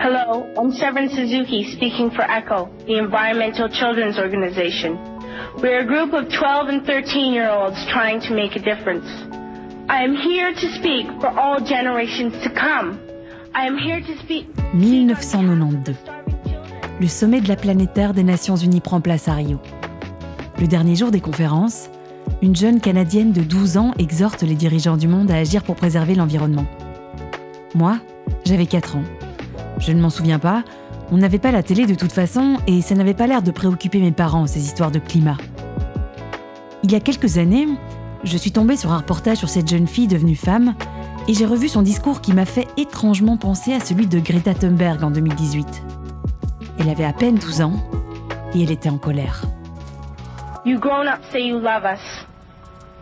Hello, 0.00 0.46
I'm 0.56 0.70
Severin 0.70 1.08
Suzuki 1.10 1.64
speaking 1.74 2.12
for 2.12 2.22
ECHO, 2.22 2.70
the 2.86 2.98
Environmental 2.98 3.68
Children's 3.68 4.16
Organization. 4.16 4.96
We're 5.60 5.80
a 5.80 5.84
group 5.84 6.14
of 6.14 6.30
12 6.32 6.68
and 6.68 6.86
13 6.86 7.32
year 7.32 7.50
olds 7.50 7.76
trying 7.90 8.20
to 8.20 8.32
make 8.32 8.54
a 8.54 8.60
difference. 8.60 9.06
I 9.88 10.04
am 10.04 10.14
here 10.14 10.54
to 10.54 10.72
speak 10.78 11.08
for 11.20 11.36
all 11.36 11.58
generations 11.60 12.32
to 12.44 12.48
come. 12.48 13.00
I 13.56 13.66
am 13.66 13.76
here 13.76 14.00
to 14.00 14.16
speak. 14.22 14.46
1992. 14.72 15.96
Le 17.00 17.08
sommet 17.08 17.40
de 17.40 17.48
la 17.48 17.56
planétaire 17.56 18.14
des 18.14 18.22
Nations 18.22 18.54
Unies 18.54 18.80
prend 18.80 19.00
place 19.00 19.26
à 19.26 19.34
Rio. 19.34 19.58
Le 20.60 20.68
dernier 20.68 20.94
jour 20.94 21.10
des 21.10 21.20
conférences, 21.20 21.90
une 22.40 22.54
jeune 22.54 22.80
Canadienne 22.80 23.32
de 23.32 23.42
12 23.42 23.76
ans 23.78 23.94
exhorte 23.98 24.42
les 24.42 24.54
dirigeants 24.54 24.96
du 24.96 25.08
monde 25.08 25.28
à 25.32 25.38
agir 25.38 25.64
pour 25.64 25.74
préserver 25.74 26.14
l'environnement. 26.14 26.66
Moi, 27.74 27.98
j'avais 28.44 28.66
4 28.66 28.94
ans. 28.94 29.04
Je 29.78 29.92
ne 29.92 30.00
m'en 30.00 30.10
souviens 30.10 30.38
pas, 30.38 30.64
on 31.10 31.16
n'avait 31.16 31.38
pas 31.38 31.52
la 31.52 31.62
télé 31.62 31.86
de 31.86 31.94
toute 31.94 32.12
façon 32.12 32.56
et 32.66 32.82
ça 32.82 32.94
n'avait 32.94 33.14
pas 33.14 33.26
l'air 33.26 33.42
de 33.42 33.50
préoccuper 33.50 34.00
mes 34.00 34.12
parents, 34.12 34.46
ces 34.46 34.60
histoires 34.60 34.90
de 34.90 34.98
climat. 34.98 35.36
Il 36.82 36.92
y 36.92 36.94
a 36.94 37.00
quelques 37.00 37.38
années, 37.38 37.66
je 38.24 38.36
suis 38.36 38.52
tombée 38.52 38.76
sur 38.76 38.92
un 38.92 38.98
reportage 38.98 39.38
sur 39.38 39.48
cette 39.48 39.68
jeune 39.68 39.86
fille 39.86 40.08
devenue 40.08 40.36
femme 40.36 40.74
et 41.28 41.34
j'ai 41.34 41.46
revu 41.46 41.68
son 41.68 41.82
discours 41.82 42.20
qui 42.20 42.32
m'a 42.32 42.44
fait 42.44 42.66
étrangement 42.76 43.36
penser 43.36 43.72
à 43.72 43.80
celui 43.80 44.06
de 44.06 44.18
Greta 44.18 44.54
Thunberg 44.54 45.02
en 45.04 45.10
2018. 45.10 45.66
Elle 46.80 46.88
avait 46.88 47.04
à 47.04 47.12
peine 47.12 47.36
12 47.36 47.62
ans 47.62 47.74
et 48.54 48.62
elle 48.62 48.70
était 48.70 48.90
en 48.90 48.98
colère. 48.98 49.42
You 50.64 50.78
grown 50.78 51.06
up 51.06 51.20
say 51.32 51.40
you 51.46 51.58
love 51.58 51.84
us, 51.84 52.00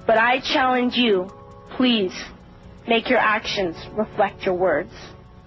but 0.06 0.16
I 0.16 0.40
challenge 0.42 0.96
you, 0.96 1.26
please, 1.76 2.12
make 2.86 3.08
your 3.08 3.20
actions 3.20 3.74
reflect 3.96 4.44
your 4.44 4.56
words. 4.56 4.92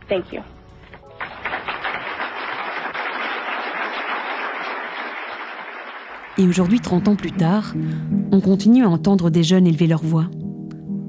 Thank 0.10 0.34
you. 0.34 0.42
Et 6.38 6.48
aujourd'hui, 6.48 6.80
30 6.80 7.08
ans 7.10 7.16
plus 7.16 7.32
tard, 7.32 7.74
on 8.32 8.40
continue 8.40 8.84
à 8.84 8.90
entendre 8.90 9.30
des 9.30 9.44
jeunes 9.44 9.68
élever 9.68 9.88
leur 9.88 10.04
voix. 10.04 10.26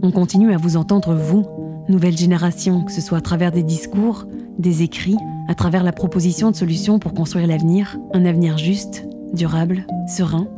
On 0.02 0.10
continue 0.10 0.52
à 0.52 0.56
vous 0.56 0.76
entendre, 0.76 1.14
vous, 1.14 1.46
nouvelle 1.88 2.16
génération, 2.16 2.84
que 2.84 2.92
ce 2.92 3.00
soit 3.00 3.18
à 3.18 3.20
travers 3.20 3.52
des 3.52 3.62
discours, 3.62 4.26
des 4.58 4.82
écrits, 4.82 5.16
à 5.48 5.54
travers 5.54 5.84
la 5.84 5.92
proposition 5.92 6.50
de 6.50 6.56
solutions 6.56 6.98
pour 6.98 7.14
construire 7.14 7.46
l'avenir, 7.46 7.98
un 8.12 8.24
avenir 8.24 8.58
juste, 8.58 9.06
durable, 9.34 9.86
serein. 10.08 10.48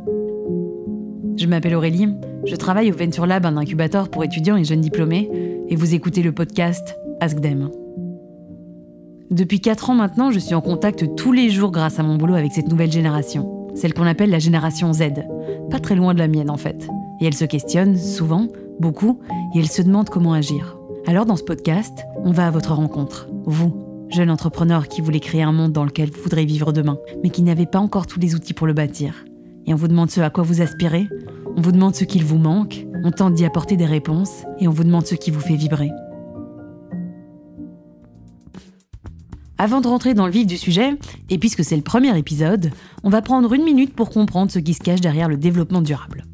Je 1.35 1.47
m'appelle 1.47 1.75
Aurélie, 1.75 2.07
je 2.45 2.55
travaille 2.55 2.91
au 2.91 2.95
Venture 2.95 3.25
Lab, 3.25 3.45
un 3.45 3.57
incubateur 3.57 4.09
pour 4.09 4.23
étudiants 4.23 4.55
et 4.55 4.63
jeunes 4.63 4.81
diplômés, 4.81 5.29
et 5.67 5.75
vous 5.75 5.93
écoutez 5.93 6.21
le 6.21 6.31
podcast 6.31 6.95
Ask 7.19 7.41
Them. 7.41 7.69
Depuis 9.29 9.59
4 9.59 9.89
ans 9.89 9.95
maintenant, 9.95 10.31
je 10.31 10.39
suis 10.39 10.55
en 10.55 10.61
contact 10.61 11.15
tous 11.15 11.31
les 11.31 11.49
jours 11.49 11.71
grâce 11.71 11.99
à 11.99 12.03
mon 12.03 12.17
boulot 12.17 12.35
avec 12.35 12.51
cette 12.53 12.67
nouvelle 12.67 12.91
génération 12.91 13.62
celle 13.75 13.93
qu'on 13.93 14.07
appelle 14.07 14.29
la 14.29 14.39
génération 14.39 14.93
Z, 14.93 15.03
pas 15.69 15.79
très 15.79 15.95
loin 15.95 16.13
de 16.13 16.19
la 16.19 16.27
mienne 16.27 16.49
en 16.49 16.57
fait. 16.57 16.87
Et 17.19 17.25
elle 17.25 17.33
se 17.33 17.45
questionne, 17.45 17.97
souvent, 17.97 18.47
beaucoup, 18.79 19.19
et 19.55 19.59
elle 19.59 19.69
se 19.69 19.81
demande 19.81 20.09
comment 20.09 20.33
agir. 20.33 20.77
Alors 21.05 21.25
dans 21.25 21.35
ce 21.35 21.43
podcast, 21.43 22.05
on 22.23 22.31
va 22.31 22.47
à 22.47 22.51
votre 22.51 22.73
rencontre, 22.73 23.27
vous, 23.45 23.73
jeune 24.09 24.29
entrepreneur 24.29 24.87
qui 24.87 25.01
voulez 25.01 25.19
créer 25.19 25.43
un 25.43 25.51
monde 25.51 25.71
dans 25.71 25.85
lequel 25.85 26.09
vous 26.11 26.23
voudrez 26.23 26.45
vivre 26.45 26.71
demain, 26.71 26.97
mais 27.23 27.29
qui 27.29 27.41
n'avez 27.43 27.65
pas 27.65 27.79
encore 27.79 28.07
tous 28.07 28.19
les 28.19 28.35
outils 28.35 28.53
pour 28.53 28.67
le 28.67 28.73
bâtir. 28.73 29.25
Et 29.65 29.73
on 29.73 29.77
vous 29.77 29.87
demande 29.87 30.11
ce 30.11 30.21
à 30.21 30.29
quoi 30.29 30.43
vous 30.43 30.61
aspirez, 30.61 31.07
on 31.55 31.61
vous 31.61 31.71
demande 31.71 31.95
ce 31.95 32.03
qu'il 32.03 32.23
vous 32.23 32.37
manque, 32.37 32.85
on 33.03 33.11
tente 33.11 33.33
d'y 33.33 33.45
apporter 33.45 33.77
des 33.77 33.85
réponses, 33.85 34.43
et 34.59 34.67
on 34.67 34.71
vous 34.71 34.83
demande 34.83 35.05
ce 35.05 35.15
qui 35.15 35.31
vous 35.31 35.39
fait 35.39 35.55
vibrer. 35.55 35.89
Avant 39.63 39.79
de 39.79 39.87
rentrer 39.87 40.13
dans 40.13 40.25
le 40.25 40.31
vif 40.33 40.45
du 40.45 40.57
sujet, 40.57 40.97
et 41.29 41.37
puisque 41.37 41.63
c'est 41.63 41.77
le 41.77 41.83
premier 41.83 42.17
épisode, 42.17 42.71
on 43.05 43.09
va 43.09 43.21
prendre 43.21 43.53
une 43.53 43.63
minute 43.63 43.95
pour 43.95 44.09
comprendre 44.09 44.51
ce 44.51 44.59
qui 44.59 44.73
se 44.73 44.81
cache 44.81 44.99
derrière 44.99 45.29
le 45.29 45.37
développement 45.37 45.81
durable. 45.81 46.25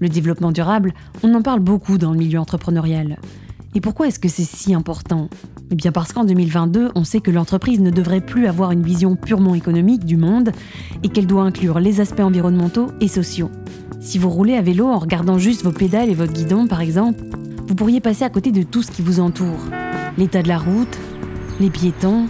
Le 0.00 0.10
développement 0.10 0.52
durable, 0.52 0.92
on 1.22 1.32
en 1.34 1.40
parle 1.40 1.60
beaucoup 1.60 1.96
dans 1.96 2.12
le 2.12 2.18
milieu 2.18 2.38
entrepreneurial. 2.38 3.18
Et 3.74 3.80
pourquoi 3.80 4.08
est-ce 4.08 4.18
que 4.18 4.28
c'est 4.28 4.44
si 4.44 4.74
important? 4.74 5.30
Eh 5.70 5.76
bien 5.76 5.92
parce 5.92 6.12
qu'en 6.12 6.24
2022, 6.24 6.90
on 6.94 7.04
sait 7.04 7.20
que 7.20 7.30
l'entreprise 7.30 7.80
ne 7.80 7.88
devrait 7.88 8.20
plus 8.20 8.46
avoir 8.46 8.70
une 8.70 8.82
vision 8.82 9.16
purement 9.16 9.54
économique 9.54 10.04
du 10.04 10.18
monde 10.18 10.50
et 11.02 11.08
qu'elle 11.08 11.26
doit 11.26 11.44
inclure 11.44 11.80
les 11.80 12.02
aspects 12.02 12.20
environnementaux 12.20 12.88
et 13.00 13.08
sociaux. 13.08 13.50
Si 14.02 14.18
vous 14.18 14.28
roulez 14.28 14.56
à 14.56 14.60
vélo 14.60 14.88
en 14.88 14.98
regardant 14.98 15.38
juste 15.38 15.64
vos 15.64 15.72
pédales 15.72 16.10
et 16.10 16.14
votre 16.14 16.34
guidon 16.34 16.66
par 16.66 16.82
exemple, 16.82 17.24
vous 17.66 17.76
pourriez 17.76 18.00
passer 18.00 18.24
à 18.24 18.28
côté 18.28 18.52
de 18.52 18.62
tout 18.62 18.82
ce 18.82 18.90
qui 18.90 19.00
vous 19.00 19.20
entoure. 19.20 19.70
L'état 20.18 20.42
de 20.42 20.48
la 20.48 20.58
route, 20.58 20.98
les 21.60 21.70
piétons, 21.70 22.26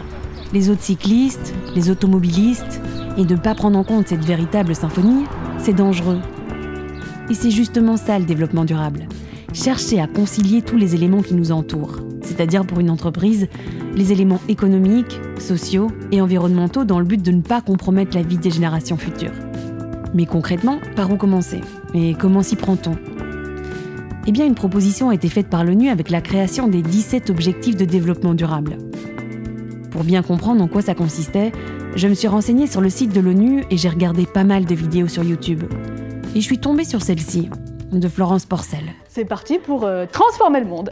les 0.52 0.70
autres 0.70 0.82
cyclistes, 0.82 1.54
les 1.74 1.90
automobilistes, 1.90 2.80
et 3.16 3.24
de 3.24 3.34
ne 3.34 3.40
pas 3.40 3.54
prendre 3.54 3.78
en 3.78 3.84
compte 3.84 4.08
cette 4.08 4.24
véritable 4.24 4.74
symphonie, 4.74 5.24
c'est 5.58 5.72
dangereux. 5.72 6.20
Et 7.30 7.34
c'est 7.34 7.50
justement 7.50 7.96
ça 7.96 8.18
le 8.18 8.24
développement 8.24 8.64
durable. 8.64 9.06
Chercher 9.52 10.00
à 10.00 10.06
concilier 10.06 10.62
tous 10.62 10.76
les 10.76 10.94
éléments 10.94 11.22
qui 11.22 11.34
nous 11.34 11.52
entourent, 11.52 12.00
c'est-à-dire 12.22 12.66
pour 12.66 12.80
une 12.80 12.90
entreprise, 12.90 13.48
les 13.94 14.12
éléments 14.12 14.40
économiques, 14.48 15.20
sociaux 15.38 15.88
et 16.10 16.20
environnementaux 16.20 16.84
dans 16.84 16.98
le 16.98 17.04
but 17.04 17.22
de 17.22 17.30
ne 17.30 17.40
pas 17.40 17.60
compromettre 17.60 18.16
la 18.16 18.22
vie 18.22 18.38
des 18.38 18.50
générations 18.50 18.96
futures. 18.96 19.32
Mais 20.12 20.26
concrètement, 20.26 20.78
par 20.96 21.12
où 21.12 21.16
commencer? 21.16 21.60
Et 21.94 22.14
comment 22.14 22.42
s'y 22.42 22.56
prend-on? 22.56 22.96
Eh 24.26 24.32
bien, 24.32 24.46
une 24.46 24.54
proposition 24.54 25.10
a 25.10 25.14
été 25.14 25.28
faite 25.28 25.48
par 25.48 25.64
l'ONU 25.64 25.90
avec 25.90 26.10
la 26.10 26.20
création 26.20 26.66
des 26.66 26.82
17 26.82 27.30
objectifs 27.30 27.76
de 27.76 27.84
développement 27.84 28.34
durable. 28.34 28.78
Pour 29.94 30.02
bien 30.02 30.24
comprendre 30.24 30.60
en 30.60 30.66
quoi 30.66 30.82
ça 30.82 30.96
consistait, 30.96 31.52
je 31.94 32.08
me 32.08 32.14
suis 32.14 32.26
renseignée 32.26 32.66
sur 32.66 32.80
le 32.80 32.90
site 32.90 33.12
de 33.12 33.20
l'ONU 33.20 33.62
et 33.70 33.76
j'ai 33.76 33.88
regardé 33.88 34.26
pas 34.26 34.42
mal 34.42 34.64
de 34.64 34.74
vidéos 34.74 35.06
sur 35.06 35.22
YouTube. 35.22 35.62
Et 36.34 36.40
je 36.40 36.44
suis 36.44 36.58
tombée 36.58 36.82
sur 36.82 37.00
celle-ci, 37.00 37.48
de 37.92 38.08
Florence 38.08 38.44
Porcel. 38.44 38.82
C'est 39.08 39.24
parti 39.24 39.60
pour 39.60 39.84
euh, 39.84 40.04
transformer 40.10 40.58
le 40.58 40.66
monde. 40.66 40.90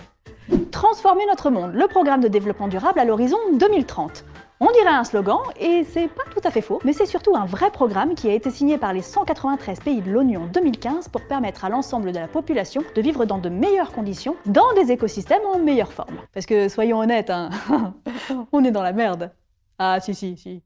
Transformer 0.70 1.26
notre 1.26 1.50
monde, 1.50 1.72
le 1.74 1.88
programme 1.88 2.20
de 2.20 2.28
développement 2.28 2.68
durable 2.68 3.00
à 3.00 3.04
l'horizon 3.04 3.38
2030. 3.58 4.24
On 4.64 4.70
dirait 4.70 4.94
un 4.94 5.02
slogan, 5.02 5.38
et 5.58 5.82
c'est 5.82 6.06
pas 6.06 6.22
tout 6.32 6.40
à 6.44 6.52
fait 6.52 6.60
faux, 6.60 6.80
mais 6.84 6.92
c'est 6.92 7.04
surtout 7.04 7.34
un 7.34 7.46
vrai 7.46 7.72
programme 7.72 8.14
qui 8.14 8.28
a 8.28 8.32
été 8.32 8.48
signé 8.48 8.78
par 8.78 8.92
les 8.92 9.02
193 9.02 9.80
pays 9.80 10.00
de 10.00 10.08
l'ONU 10.08 10.36
en 10.36 10.46
2015 10.46 11.08
pour 11.08 11.22
permettre 11.22 11.64
à 11.64 11.68
l'ensemble 11.68 12.12
de 12.12 12.20
la 12.20 12.28
population 12.28 12.84
de 12.94 13.02
vivre 13.02 13.24
dans 13.24 13.38
de 13.38 13.48
meilleures 13.48 13.90
conditions, 13.90 14.36
dans 14.46 14.72
des 14.76 14.92
écosystèmes 14.92 15.42
en 15.52 15.58
meilleure 15.58 15.92
forme. 15.92 16.14
Parce 16.32 16.46
que 16.46 16.68
soyons 16.68 17.00
honnêtes, 17.00 17.30
hein, 17.30 17.50
on 18.52 18.62
est 18.62 18.70
dans 18.70 18.84
la 18.84 18.92
merde. 18.92 19.32
Ah 19.80 19.98
si 19.98 20.14
si 20.14 20.36
si. 20.36 20.62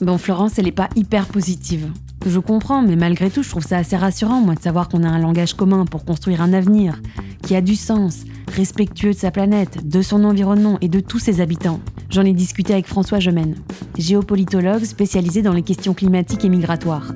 Bon, 0.00 0.18
Florence, 0.18 0.58
elle 0.58 0.64
n'est 0.64 0.72
pas 0.72 0.88
hyper 0.96 1.26
positive. 1.26 1.92
Je 2.28 2.40
comprends, 2.40 2.82
mais 2.82 2.94
malgré 2.94 3.30
tout, 3.30 3.42
je 3.42 3.48
trouve 3.48 3.64
ça 3.64 3.78
assez 3.78 3.96
rassurant, 3.96 4.42
moi, 4.42 4.54
de 4.54 4.60
savoir 4.60 4.90
qu'on 4.90 5.02
a 5.02 5.08
un 5.08 5.18
langage 5.18 5.54
commun 5.54 5.86
pour 5.86 6.04
construire 6.04 6.42
un 6.42 6.52
avenir 6.52 7.00
qui 7.42 7.56
a 7.56 7.62
du 7.62 7.74
sens, 7.74 8.24
respectueux 8.52 9.14
de 9.14 9.18
sa 9.18 9.30
planète, 9.30 9.88
de 9.88 10.02
son 10.02 10.24
environnement 10.24 10.76
et 10.82 10.88
de 10.88 11.00
tous 11.00 11.18
ses 11.18 11.40
habitants. 11.40 11.80
J'en 12.10 12.26
ai 12.26 12.34
discuté 12.34 12.74
avec 12.74 12.86
François 12.86 13.18
Gemène, 13.18 13.56
géopolitologue 13.96 14.84
spécialisé 14.84 15.40
dans 15.40 15.54
les 15.54 15.62
questions 15.62 15.94
climatiques 15.94 16.44
et 16.44 16.50
migratoires, 16.50 17.14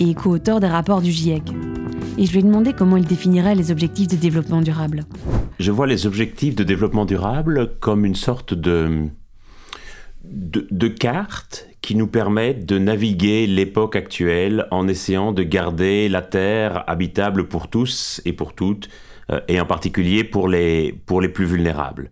et 0.00 0.14
co-auteur 0.14 0.58
des 0.58 0.66
rapports 0.66 1.00
du 1.00 1.12
GIEC. 1.12 1.52
Et 2.18 2.26
je 2.26 2.32
lui 2.32 2.40
ai 2.40 2.42
demandé 2.42 2.72
comment 2.72 2.96
il 2.96 3.06
définirait 3.06 3.54
les 3.54 3.70
objectifs 3.70 4.08
de 4.08 4.16
développement 4.16 4.62
durable. 4.62 5.04
Je 5.60 5.70
vois 5.70 5.86
les 5.86 6.08
objectifs 6.08 6.56
de 6.56 6.64
développement 6.64 7.04
durable 7.04 7.76
comme 7.78 8.04
une 8.04 8.16
sorte 8.16 8.52
de, 8.52 9.06
de, 10.24 10.66
de 10.72 10.88
carte 10.88 11.68
qui 11.84 11.96
nous 11.96 12.06
permettent 12.06 12.64
de 12.64 12.78
naviguer 12.78 13.46
l'époque 13.46 13.94
actuelle 13.94 14.66
en 14.70 14.88
essayant 14.88 15.32
de 15.32 15.42
garder 15.42 16.08
la 16.08 16.22
Terre 16.22 16.82
habitable 16.86 17.46
pour 17.46 17.68
tous 17.68 18.22
et 18.24 18.32
pour 18.32 18.54
toutes, 18.54 18.88
euh, 19.30 19.40
et 19.48 19.60
en 19.60 19.66
particulier 19.66 20.24
pour 20.24 20.48
les, 20.48 20.94
pour 21.04 21.20
les 21.20 21.28
plus 21.28 21.44
vulnérables. 21.44 22.10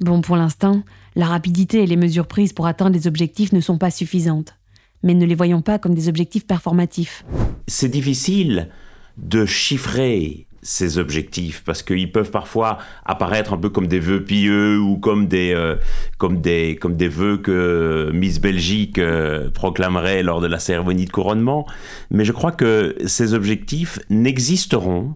Bon, 0.00 0.20
pour 0.20 0.36
l'instant, 0.36 0.82
la 1.16 1.24
rapidité 1.24 1.82
et 1.82 1.86
les 1.86 1.96
mesures 1.96 2.26
prises 2.26 2.52
pour 2.52 2.66
atteindre 2.66 2.94
les 2.94 3.06
objectifs 3.06 3.52
ne 3.52 3.60
sont 3.60 3.78
pas 3.78 3.90
suffisantes. 3.90 4.58
Mais 5.02 5.14
ne 5.14 5.24
les 5.24 5.34
voyons 5.34 5.62
pas 5.62 5.78
comme 5.78 5.94
des 5.94 6.10
objectifs 6.10 6.46
performatifs. 6.46 7.24
C'est 7.66 7.88
difficile 7.88 8.68
de 9.16 9.46
chiffrer 9.46 10.47
ces 10.62 10.98
objectifs 10.98 11.62
parce 11.64 11.82
qu'ils 11.82 12.10
peuvent 12.10 12.30
parfois 12.30 12.78
apparaître 13.04 13.52
un 13.52 13.56
peu 13.58 13.70
comme 13.70 13.86
des 13.86 14.00
vœux 14.00 14.24
pieux 14.24 14.78
ou 14.78 14.96
comme 14.96 15.26
des 15.26 15.52
euh, 15.54 15.76
comme 16.18 16.40
des 16.40 16.76
comme 16.76 16.96
des 16.96 17.08
vœux 17.08 17.38
que 17.38 18.10
Miss 18.12 18.40
Belgique 18.40 18.98
euh, 18.98 19.50
proclamerait 19.50 20.22
lors 20.22 20.40
de 20.40 20.46
la 20.46 20.58
cérémonie 20.58 21.04
de 21.04 21.10
couronnement 21.10 21.66
mais 22.10 22.24
je 22.24 22.32
crois 22.32 22.52
que 22.52 22.96
ces 23.06 23.34
objectifs 23.34 23.98
n'existeront 24.10 25.14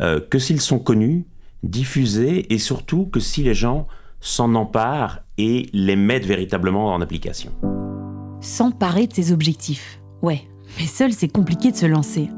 euh, 0.00 0.20
que 0.20 0.38
s'ils 0.38 0.60
sont 0.60 0.78
connus 0.78 1.24
diffusés 1.62 2.52
et 2.52 2.58
surtout 2.58 3.06
que 3.06 3.20
si 3.20 3.42
les 3.42 3.54
gens 3.54 3.86
s'en 4.20 4.54
emparent 4.54 5.20
et 5.38 5.68
les 5.72 5.96
mettent 5.96 6.26
véritablement 6.26 6.94
en 6.94 7.00
application. 7.00 7.52
S'emparer 8.40 9.06
de 9.06 9.12
ses 9.12 9.32
objectifs. 9.32 10.00
Ouais, 10.22 10.42
mais 10.78 10.86
seul 10.86 11.12
c'est 11.12 11.28
compliqué 11.28 11.70
de 11.70 11.76
se 11.76 11.86
lancer. 11.86 12.28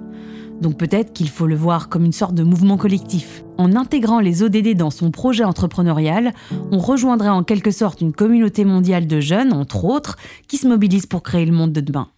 Donc 0.60 0.78
peut-être 0.78 1.12
qu'il 1.12 1.28
faut 1.28 1.46
le 1.46 1.56
voir 1.56 1.88
comme 1.88 2.04
une 2.04 2.12
sorte 2.12 2.34
de 2.34 2.42
mouvement 2.42 2.76
collectif. 2.76 3.44
En 3.58 3.74
intégrant 3.74 4.20
les 4.20 4.42
ODD 4.42 4.74
dans 4.74 4.90
son 4.90 5.10
projet 5.10 5.44
entrepreneurial, 5.44 6.32
on 6.70 6.78
rejoindrait 6.78 7.28
en 7.28 7.42
quelque 7.42 7.70
sorte 7.70 8.00
une 8.00 8.12
communauté 8.12 8.64
mondiale 8.64 9.06
de 9.06 9.20
jeunes, 9.20 9.52
entre 9.52 9.84
autres, 9.84 10.16
qui 10.48 10.56
se 10.56 10.66
mobilisent 10.66 11.06
pour 11.06 11.22
créer 11.22 11.46
le 11.46 11.52
monde 11.52 11.72
de 11.72 11.80
demain. 11.80 12.08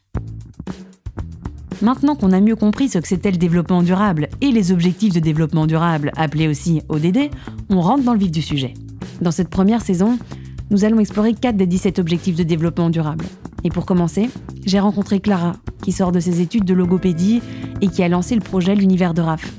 Maintenant 1.80 2.16
qu'on 2.16 2.32
a 2.32 2.40
mieux 2.40 2.56
compris 2.56 2.88
ce 2.88 2.98
que 2.98 3.06
c'était 3.06 3.30
le 3.30 3.36
développement 3.36 3.82
durable 3.82 4.28
et 4.40 4.50
les 4.50 4.72
objectifs 4.72 5.14
de 5.14 5.20
développement 5.20 5.66
durable, 5.66 6.10
appelés 6.16 6.48
aussi 6.48 6.82
ODD, 6.88 7.30
on 7.70 7.80
rentre 7.80 8.02
dans 8.02 8.14
le 8.14 8.18
vif 8.18 8.32
du 8.32 8.42
sujet. 8.42 8.74
Dans 9.20 9.30
cette 9.30 9.48
première 9.48 9.82
saison, 9.82 10.18
nous 10.70 10.84
allons 10.84 10.98
explorer 10.98 11.34
4 11.34 11.56
des 11.56 11.66
17 11.66 11.98
objectifs 11.98 12.36
de 12.36 12.42
développement 12.42 12.90
durable. 12.90 13.24
Et 13.68 13.70
pour 13.70 13.84
commencer, 13.84 14.30
j'ai 14.64 14.80
rencontré 14.80 15.20
Clara, 15.20 15.52
qui 15.82 15.92
sort 15.92 16.10
de 16.10 16.20
ses 16.20 16.40
études 16.40 16.64
de 16.64 16.72
logopédie 16.72 17.42
et 17.82 17.88
qui 17.88 18.02
a 18.02 18.08
lancé 18.08 18.34
le 18.34 18.40
projet 18.40 18.74
L'univers 18.74 19.12
de 19.12 19.20
RAF. 19.20 19.52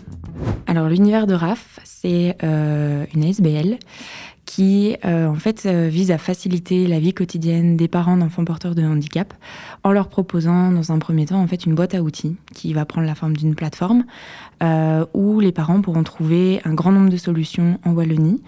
Alors 0.66 0.90
l'univers 0.90 1.28
de 1.28 1.36
RAF, 1.36 1.80
c'est 1.84 2.36
euh, 2.42 3.06
une 3.14 3.24
SBL 3.24 3.78
qui 4.46 4.98
euh, 5.06 5.28
en 5.28 5.36
fait 5.36 5.68
euh, 5.68 5.90
vise 5.92 6.10
à 6.10 6.18
faciliter 6.18 6.88
la 6.88 7.00
vie 7.00 7.14
quotidienne 7.14 7.78
des 7.78 7.88
parents 7.88 8.18
d'enfants 8.18 8.46
porteurs 8.46 8.74
de 8.74 8.82
handicap 8.82 9.32
en 9.84 9.92
leur 9.92 10.08
proposant 10.08 10.72
dans 10.72 10.92
un 10.92 10.98
premier 10.98 11.28
temps 11.28 11.40
en 11.40 11.46
fait 11.46 11.68
une 11.68 11.76
boîte 11.76 11.94
à 11.94 12.02
outils 12.02 12.36
qui 12.56 12.74
va 12.74 12.86
prendre 12.86 13.06
la 13.06 13.14
forme 13.14 13.38
d'une 13.38 13.54
plateforme 13.54 14.06
où 15.14 15.40
les 15.40 15.52
parents 15.52 15.82
pourront 15.82 16.04
trouver 16.04 16.62
un 16.66 16.74
grand 16.74 16.92
nombre 16.92 17.10
de 17.10 17.18
solutions 17.18 17.80
en 17.86 17.92
Wallonie 17.92 18.42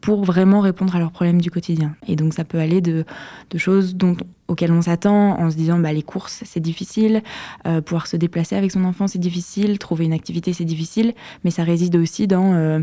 pour 0.00 0.24
vraiment 0.24 0.60
répondre 0.60 0.94
à 0.96 0.98
leurs 0.98 1.12
problèmes 1.12 1.40
du 1.40 1.50
quotidien. 1.50 1.94
Et 2.06 2.16
donc 2.16 2.34
ça 2.34 2.44
peut 2.44 2.58
aller 2.58 2.80
de, 2.80 3.04
de 3.50 3.58
choses 3.58 3.96
dont, 3.96 4.16
auxquelles 4.48 4.72
on 4.72 4.82
s'attend 4.82 5.38
en 5.38 5.50
se 5.50 5.56
disant 5.56 5.78
bah, 5.78 5.92
les 5.92 6.02
courses 6.02 6.42
c'est 6.44 6.60
difficile, 6.60 7.22
euh, 7.66 7.80
pouvoir 7.80 8.06
se 8.06 8.16
déplacer 8.16 8.56
avec 8.56 8.70
son 8.70 8.84
enfant 8.84 9.06
c'est 9.06 9.18
difficile, 9.18 9.78
trouver 9.78 10.04
une 10.06 10.12
activité 10.12 10.52
c'est 10.52 10.64
difficile, 10.64 11.14
mais 11.44 11.50
ça 11.50 11.64
réside 11.64 11.96
aussi 11.96 12.26
dans 12.26 12.54
euh, 12.54 12.80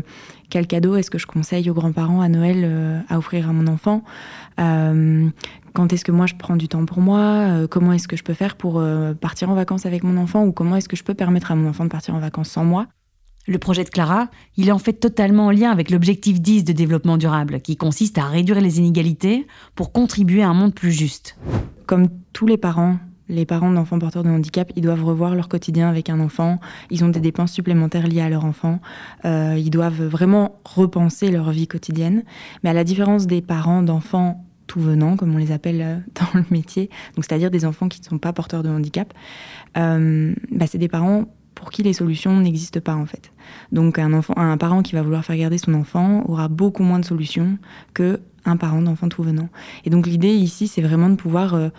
quel 0.50 0.66
cadeau 0.66 0.96
est-ce 0.96 1.10
que 1.10 1.18
je 1.18 1.26
conseille 1.26 1.68
aux 1.70 1.74
grands-parents 1.74 2.20
à 2.20 2.28
Noël 2.28 2.62
euh, 2.64 3.00
à 3.08 3.18
offrir 3.18 3.48
à 3.48 3.52
mon 3.52 3.66
enfant, 3.66 4.02
euh, 4.60 5.28
quand 5.74 5.92
est-ce 5.92 6.04
que 6.04 6.12
moi 6.12 6.26
je 6.26 6.34
prends 6.34 6.56
du 6.56 6.68
temps 6.68 6.84
pour 6.86 7.00
moi, 7.00 7.20
euh, 7.20 7.66
comment 7.68 7.92
est-ce 7.92 8.08
que 8.08 8.16
je 8.16 8.24
peux 8.24 8.34
faire 8.34 8.56
pour 8.56 8.80
euh, 8.80 9.14
partir 9.14 9.50
en 9.50 9.54
vacances 9.54 9.86
avec 9.86 10.02
mon 10.02 10.16
enfant 10.16 10.44
ou 10.44 10.52
comment 10.52 10.76
est-ce 10.76 10.88
que 10.88 10.96
je 10.96 11.04
peux 11.04 11.14
permettre 11.14 11.52
à 11.52 11.54
mon 11.54 11.68
enfant 11.68 11.84
de 11.84 11.90
partir 11.90 12.14
en 12.14 12.18
vacances 12.18 12.48
sans 12.48 12.64
moi. 12.64 12.86
Le 13.48 13.56
projet 13.56 13.82
de 13.82 13.88
Clara, 13.88 14.28
il 14.58 14.68
est 14.68 14.72
en 14.72 14.78
fait 14.78 14.92
totalement 14.92 15.46
en 15.46 15.50
lien 15.50 15.70
avec 15.70 15.90
l'objectif 15.90 16.38
10 16.38 16.64
de 16.64 16.74
développement 16.74 17.16
durable, 17.16 17.62
qui 17.62 17.78
consiste 17.78 18.18
à 18.18 18.26
réduire 18.26 18.60
les 18.60 18.78
inégalités 18.78 19.46
pour 19.74 19.90
contribuer 19.90 20.42
à 20.42 20.50
un 20.50 20.54
monde 20.54 20.74
plus 20.74 20.92
juste. 20.92 21.38
Comme 21.86 22.08
tous 22.34 22.46
les 22.46 22.58
parents, 22.58 22.98
les 23.30 23.46
parents 23.46 23.72
d'enfants 23.72 23.98
porteurs 23.98 24.22
de 24.22 24.28
handicap, 24.28 24.70
ils 24.76 24.82
doivent 24.82 25.02
revoir 25.02 25.34
leur 25.34 25.48
quotidien 25.48 25.88
avec 25.88 26.10
un 26.10 26.20
enfant. 26.20 26.60
Ils 26.90 27.04
ont 27.04 27.08
des 27.08 27.20
dépenses 27.20 27.52
supplémentaires 27.52 28.06
liées 28.06 28.20
à 28.20 28.28
leur 28.28 28.44
enfant. 28.44 28.80
Euh, 29.24 29.54
ils 29.56 29.70
doivent 29.70 30.04
vraiment 30.04 30.60
repenser 30.66 31.30
leur 31.30 31.50
vie 31.50 31.66
quotidienne. 31.66 32.24
Mais 32.62 32.68
à 32.68 32.74
la 32.74 32.84
différence 32.84 33.26
des 33.26 33.40
parents 33.40 33.82
d'enfants 33.82 34.44
tout 34.66 34.80
venant, 34.80 35.16
comme 35.16 35.34
on 35.34 35.38
les 35.38 35.52
appelle 35.52 35.80
euh, 35.80 35.96
dans 36.20 36.38
le 36.38 36.44
métier, 36.50 36.90
c'est-à-dire 37.16 37.50
des 37.50 37.64
enfants 37.64 37.88
qui 37.88 38.02
ne 38.02 38.04
sont 38.04 38.18
pas 38.18 38.34
porteurs 38.34 38.62
de 38.62 38.68
handicap, 38.68 39.14
euh, 39.78 40.34
bah, 40.52 40.66
c'est 40.66 40.76
des 40.76 40.88
parents 40.88 41.24
pour 41.58 41.70
qui 41.72 41.82
les 41.82 41.92
solutions 41.92 42.38
n'existent 42.38 42.80
pas 42.80 42.94
en 42.94 43.04
fait. 43.04 43.32
Donc 43.72 43.98
un 43.98 44.12
enfant, 44.12 44.34
un 44.36 44.56
parent 44.56 44.82
qui 44.82 44.94
va 44.94 45.02
vouloir 45.02 45.24
faire 45.24 45.36
garder 45.36 45.58
son 45.58 45.74
enfant 45.74 46.22
aura 46.28 46.46
beaucoup 46.46 46.84
moins 46.84 47.00
de 47.00 47.04
solutions 47.04 47.58
que 47.94 48.20
un 48.44 48.56
parent 48.56 48.80
d'enfant 48.80 49.08
tout 49.08 49.24
venant. 49.24 49.48
Et 49.84 49.90
donc 49.90 50.06
l'idée 50.06 50.34
ici, 50.34 50.68
c'est 50.68 50.82
vraiment 50.82 51.10
de 51.10 51.16
pouvoir 51.16 51.54
euh, 51.54 51.70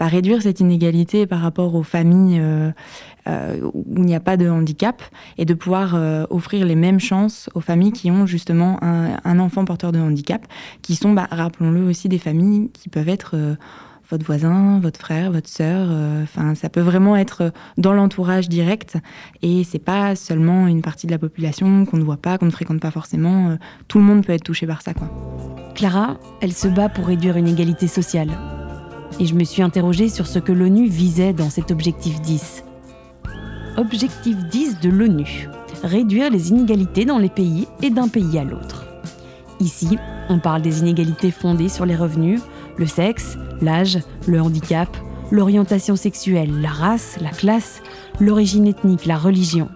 bah, 0.00 0.08
réduire 0.08 0.42
cette 0.42 0.58
inégalité 0.58 1.28
par 1.28 1.40
rapport 1.40 1.76
aux 1.76 1.84
familles 1.84 2.40
euh, 2.40 2.72
euh, 3.28 3.60
où 3.62 3.84
il 3.98 4.02
n'y 4.02 4.16
a 4.16 4.20
pas 4.20 4.36
de 4.36 4.48
handicap 4.48 5.02
et 5.38 5.44
de 5.44 5.54
pouvoir 5.54 5.94
offrir 6.30 6.66
les 6.66 6.74
mêmes 6.74 6.98
chances 6.98 7.48
aux 7.54 7.60
familles 7.60 7.92
qui 7.92 8.10
ont 8.10 8.26
justement 8.26 8.82
un, 8.82 9.38
enfant 9.38 9.64
porteur 9.64 9.92
de 9.92 10.00
handicap, 10.00 10.44
qui 10.82 10.96
sont, 10.96 11.12
bah, 11.12 11.28
rappelons-le 11.30 11.84
aussi, 11.84 12.08
des 12.08 12.18
familles 12.18 12.70
qui 12.72 12.88
peuvent 12.88 13.08
être 13.08 13.36
votre 14.10 14.24
voisin, 14.24 14.80
votre 14.80 14.98
frère, 14.98 15.30
votre 15.30 15.48
sœur. 15.48 15.88
euh, 15.90 16.22
Enfin, 16.22 16.54
ça 16.54 16.68
peut 16.68 16.80
vraiment 16.80 17.16
être 17.16 17.52
dans 17.76 17.92
l'entourage 17.92 18.48
direct 18.48 18.96
et 19.42 19.64
c'est 19.64 19.78
pas 19.78 20.16
seulement 20.16 20.66
une 20.66 20.82
partie 20.82 21.06
de 21.06 21.12
la 21.12 21.18
population 21.18 21.84
qu'on 21.84 21.98
ne 21.98 22.04
voit 22.04 22.16
pas, 22.16 22.38
qu'on 22.38 22.46
ne 22.46 22.50
fréquente 22.50 22.80
pas 22.80 22.90
forcément. 22.90 23.50
euh, 23.50 23.56
tout 23.86 23.98
le 23.98 24.04
monde 24.04 24.24
peut 24.24 24.32
être 24.32 24.44
touché 24.44 24.66
par 24.66 24.82
ça. 24.82 24.92
Clara, 25.74 26.16
elle 26.40 26.52
se 26.52 26.68
bat 26.68 26.88
pour 26.88 27.06
réduire 27.06 27.36
une 27.36 27.48
égalité 27.48 27.86
sociale. 27.86 28.30
Et 29.20 29.26
je 29.26 29.34
me 29.34 29.44
suis 29.44 29.62
interrogée 29.62 30.08
sur 30.08 30.26
ce 30.26 30.38
que 30.38 30.52
l'ONU 30.52 30.86
visait 30.88 31.32
dans 31.32 31.50
cet 31.50 31.70
objectif 31.70 32.20
10. 32.20 32.64
Objectif 33.76 34.36
10 34.50 34.80
de 34.80 34.90
l'ONU. 34.90 35.48
Réduire 35.82 36.30
les 36.30 36.50
inégalités 36.50 37.04
dans 37.04 37.18
les 37.18 37.28
pays 37.28 37.68
et 37.82 37.90
d'un 37.90 38.08
pays 38.08 38.38
à 38.38 38.44
l'autre. 38.44 38.84
Ici, 39.60 39.98
on 40.28 40.38
parle 40.38 40.62
des 40.62 40.80
inégalités 40.80 41.30
fondées 41.30 41.68
sur 41.68 41.86
les 41.86 41.96
revenus, 41.96 42.40
le 42.78 42.86
sexe, 42.86 43.36
l'âge, 43.60 43.98
le 44.26 44.40
handicap, 44.40 44.96
l'orientation 45.30 45.96
sexuelle, 45.96 46.60
la 46.60 46.70
race, 46.70 47.18
la 47.20 47.30
classe, 47.30 47.82
l'origine 48.20 48.66
ethnique, 48.66 49.06
la 49.06 49.18
religion. 49.18 49.68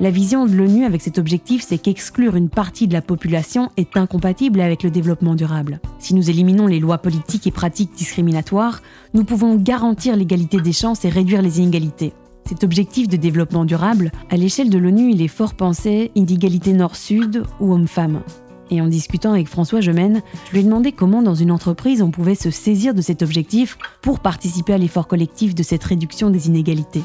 La 0.00 0.10
vision 0.10 0.46
de 0.46 0.54
l'ONU 0.54 0.86
avec 0.86 1.02
cet 1.02 1.18
objectif, 1.18 1.62
c'est 1.62 1.76
qu'exclure 1.76 2.34
une 2.34 2.48
partie 2.48 2.88
de 2.88 2.94
la 2.94 3.02
population 3.02 3.68
est 3.76 3.98
incompatible 3.98 4.62
avec 4.62 4.82
le 4.82 4.90
développement 4.90 5.34
durable. 5.34 5.78
Si 5.98 6.14
nous 6.14 6.30
éliminons 6.30 6.66
les 6.66 6.80
lois 6.80 6.96
politiques 6.96 7.46
et 7.46 7.50
pratiques 7.50 7.92
discriminatoires, 7.94 8.80
nous 9.12 9.24
pouvons 9.24 9.56
garantir 9.56 10.16
l'égalité 10.16 10.58
des 10.58 10.72
chances 10.72 11.04
et 11.04 11.10
réduire 11.10 11.42
les 11.42 11.60
inégalités. 11.60 12.14
Cet 12.46 12.64
objectif 12.64 13.08
de 13.08 13.18
développement 13.18 13.66
durable, 13.66 14.10
à 14.30 14.38
l'échelle 14.38 14.70
de 14.70 14.78
l'ONU, 14.78 15.10
il 15.10 15.20
est 15.20 15.28
fort 15.28 15.52
pensé 15.52 16.10
inégalité 16.14 16.72
nord-sud 16.72 17.42
ou 17.60 17.74
homme-femme. 17.74 18.22
Et 18.70 18.80
en 18.80 18.86
discutant 18.86 19.32
avec 19.32 19.48
François 19.48 19.80
Gemène, 19.80 20.22
je 20.46 20.52
lui 20.52 20.60
ai 20.60 20.62
demandé 20.62 20.92
comment 20.92 21.22
dans 21.22 21.34
une 21.34 21.50
entreprise 21.50 22.02
on 22.02 22.10
pouvait 22.10 22.36
se 22.36 22.50
saisir 22.50 22.94
de 22.94 23.02
cet 23.02 23.22
objectif 23.22 23.76
pour 24.00 24.20
participer 24.20 24.72
à 24.72 24.78
l'effort 24.78 25.08
collectif 25.08 25.54
de 25.54 25.62
cette 25.62 25.82
réduction 25.82 26.30
des 26.30 26.46
inégalités. 26.46 27.02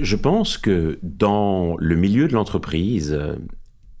Je 0.00 0.16
pense 0.16 0.56
que 0.56 0.98
dans 1.02 1.76
le 1.78 1.96
milieu 1.96 2.26
de 2.28 2.32
l'entreprise, 2.32 3.18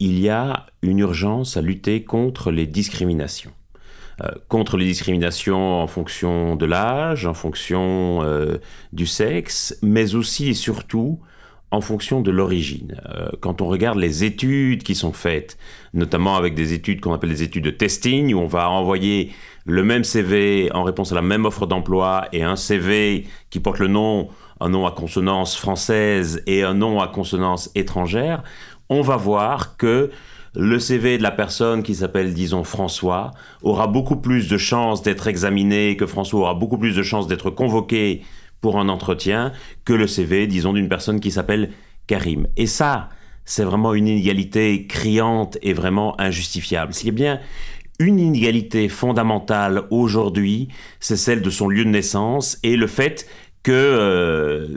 il 0.00 0.18
y 0.18 0.28
a 0.28 0.66
une 0.82 1.00
urgence 1.00 1.56
à 1.56 1.62
lutter 1.62 2.04
contre 2.04 2.50
les 2.50 2.66
discriminations. 2.66 3.52
Euh, 4.22 4.30
contre 4.48 4.76
les 4.76 4.84
discriminations 4.84 5.80
en 5.80 5.86
fonction 5.86 6.56
de 6.56 6.66
l'âge, 6.66 7.26
en 7.26 7.34
fonction 7.34 8.20
euh, 8.22 8.58
du 8.92 9.06
sexe, 9.06 9.78
mais 9.80 10.16
aussi 10.16 10.48
et 10.48 10.54
surtout 10.54 11.20
en 11.70 11.80
fonction 11.80 12.20
de 12.20 12.30
l'origine. 12.30 13.00
Euh, 13.08 13.28
quand 13.40 13.60
on 13.60 13.66
regarde 13.66 13.98
les 13.98 14.24
études 14.24 14.82
qui 14.82 14.94
sont 14.94 15.12
faites, 15.12 15.58
notamment 15.92 16.36
avec 16.36 16.54
des 16.54 16.72
études 16.72 17.00
qu'on 17.00 17.12
appelle 17.12 17.30
des 17.30 17.42
études 17.42 17.64
de 17.64 17.70
testing, 17.70 18.32
où 18.32 18.38
on 18.38 18.46
va 18.46 18.70
envoyer 18.70 19.32
le 19.64 19.84
même 19.84 20.04
CV 20.04 20.70
en 20.72 20.82
réponse 20.82 21.12
à 21.12 21.14
la 21.14 21.22
même 21.22 21.44
offre 21.44 21.66
d'emploi 21.66 22.26
et 22.32 22.42
un 22.42 22.56
CV 22.56 23.26
qui 23.50 23.60
porte 23.60 23.78
le 23.78 23.88
nom, 23.88 24.28
un 24.60 24.70
nom 24.70 24.86
à 24.86 24.92
consonance 24.92 25.56
française 25.56 26.42
et 26.46 26.62
un 26.62 26.74
nom 26.74 27.00
à 27.00 27.08
consonance 27.08 27.70
étrangère, 27.74 28.42
on 28.88 29.02
va 29.02 29.16
voir 29.16 29.76
que 29.76 30.10
le 30.54 30.78
CV 30.78 31.18
de 31.18 31.22
la 31.22 31.30
personne 31.30 31.82
qui 31.82 31.94
s'appelle, 31.94 32.32
disons, 32.32 32.64
François, 32.64 33.32
aura 33.62 33.86
beaucoup 33.86 34.16
plus 34.16 34.48
de 34.48 34.56
chances 34.56 35.02
d'être 35.02 35.28
examiné, 35.28 35.96
que 35.96 36.06
François 36.06 36.40
aura 36.40 36.54
beaucoup 36.54 36.78
plus 36.78 36.96
de 36.96 37.02
chances 37.02 37.26
d'être 37.26 37.50
convoqué 37.50 38.22
pour 38.60 38.78
un 38.78 38.88
entretien 38.88 39.52
que 39.84 39.92
le 39.92 40.06
CV, 40.06 40.46
disons, 40.46 40.72
d'une 40.72 40.88
personne 40.88 41.20
qui 41.20 41.30
s'appelle 41.30 41.70
Karim. 42.06 42.46
Et 42.56 42.66
ça, 42.66 43.08
c'est 43.44 43.64
vraiment 43.64 43.94
une 43.94 44.08
inégalité 44.08 44.86
criante 44.86 45.58
et 45.62 45.72
vraiment 45.72 46.20
injustifiable. 46.20 46.92
S'il 46.92 47.08
y 47.08 47.12
bien 47.12 47.40
une 47.98 48.20
inégalité 48.20 48.88
fondamentale 48.88 49.82
aujourd'hui, 49.90 50.68
c'est 51.00 51.16
celle 51.16 51.42
de 51.42 51.50
son 51.50 51.68
lieu 51.68 51.84
de 51.84 51.90
naissance 51.90 52.58
et 52.62 52.76
le 52.76 52.86
fait 52.86 53.26
que 53.64 53.72
euh, 53.72 54.68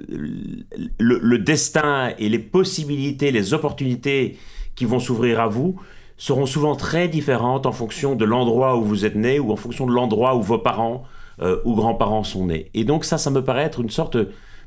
le, 0.97 1.19
le 1.19 1.37
destin 1.37 2.13
et 2.17 2.29
les 2.29 2.39
possibilités, 2.39 3.31
les 3.31 3.53
opportunités 3.53 4.37
qui 4.75 4.85
vont 4.85 4.99
s'ouvrir 4.99 5.39
à 5.39 5.47
vous 5.47 5.79
seront 6.17 6.45
souvent 6.45 6.75
très 6.75 7.07
différentes 7.07 7.65
en 7.65 7.71
fonction 7.71 8.15
de 8.15 8.25
l'endroit 8.25 8.77
où 8.77 8.83
vous 8.83 9.05
êtes 9.05 9.15
né 9.15 9.39
ou 9.39 9.51
en 9.51 9.55
fonction 9.55 9.85
de 9.85 9.91
l'endroit 9.91 10.35
où 10.35 10.41
vos 10.41 10.57
parents 10.57 11.03
euh, 11.41 11.61
ou 11.65 11.75
grands-parents 11.75 12.23
sont 12.23 12.47
nés. 12.47 12.69
Et 12.73 12.83
donc 12.83 13.05
ça, 13.05 13.17
ça 13.17 13.29
me 13.29 13.43
paraît 13.43 13.63
être 13.63 13.81
une 13.81 13.89
sorte 13.89 14.17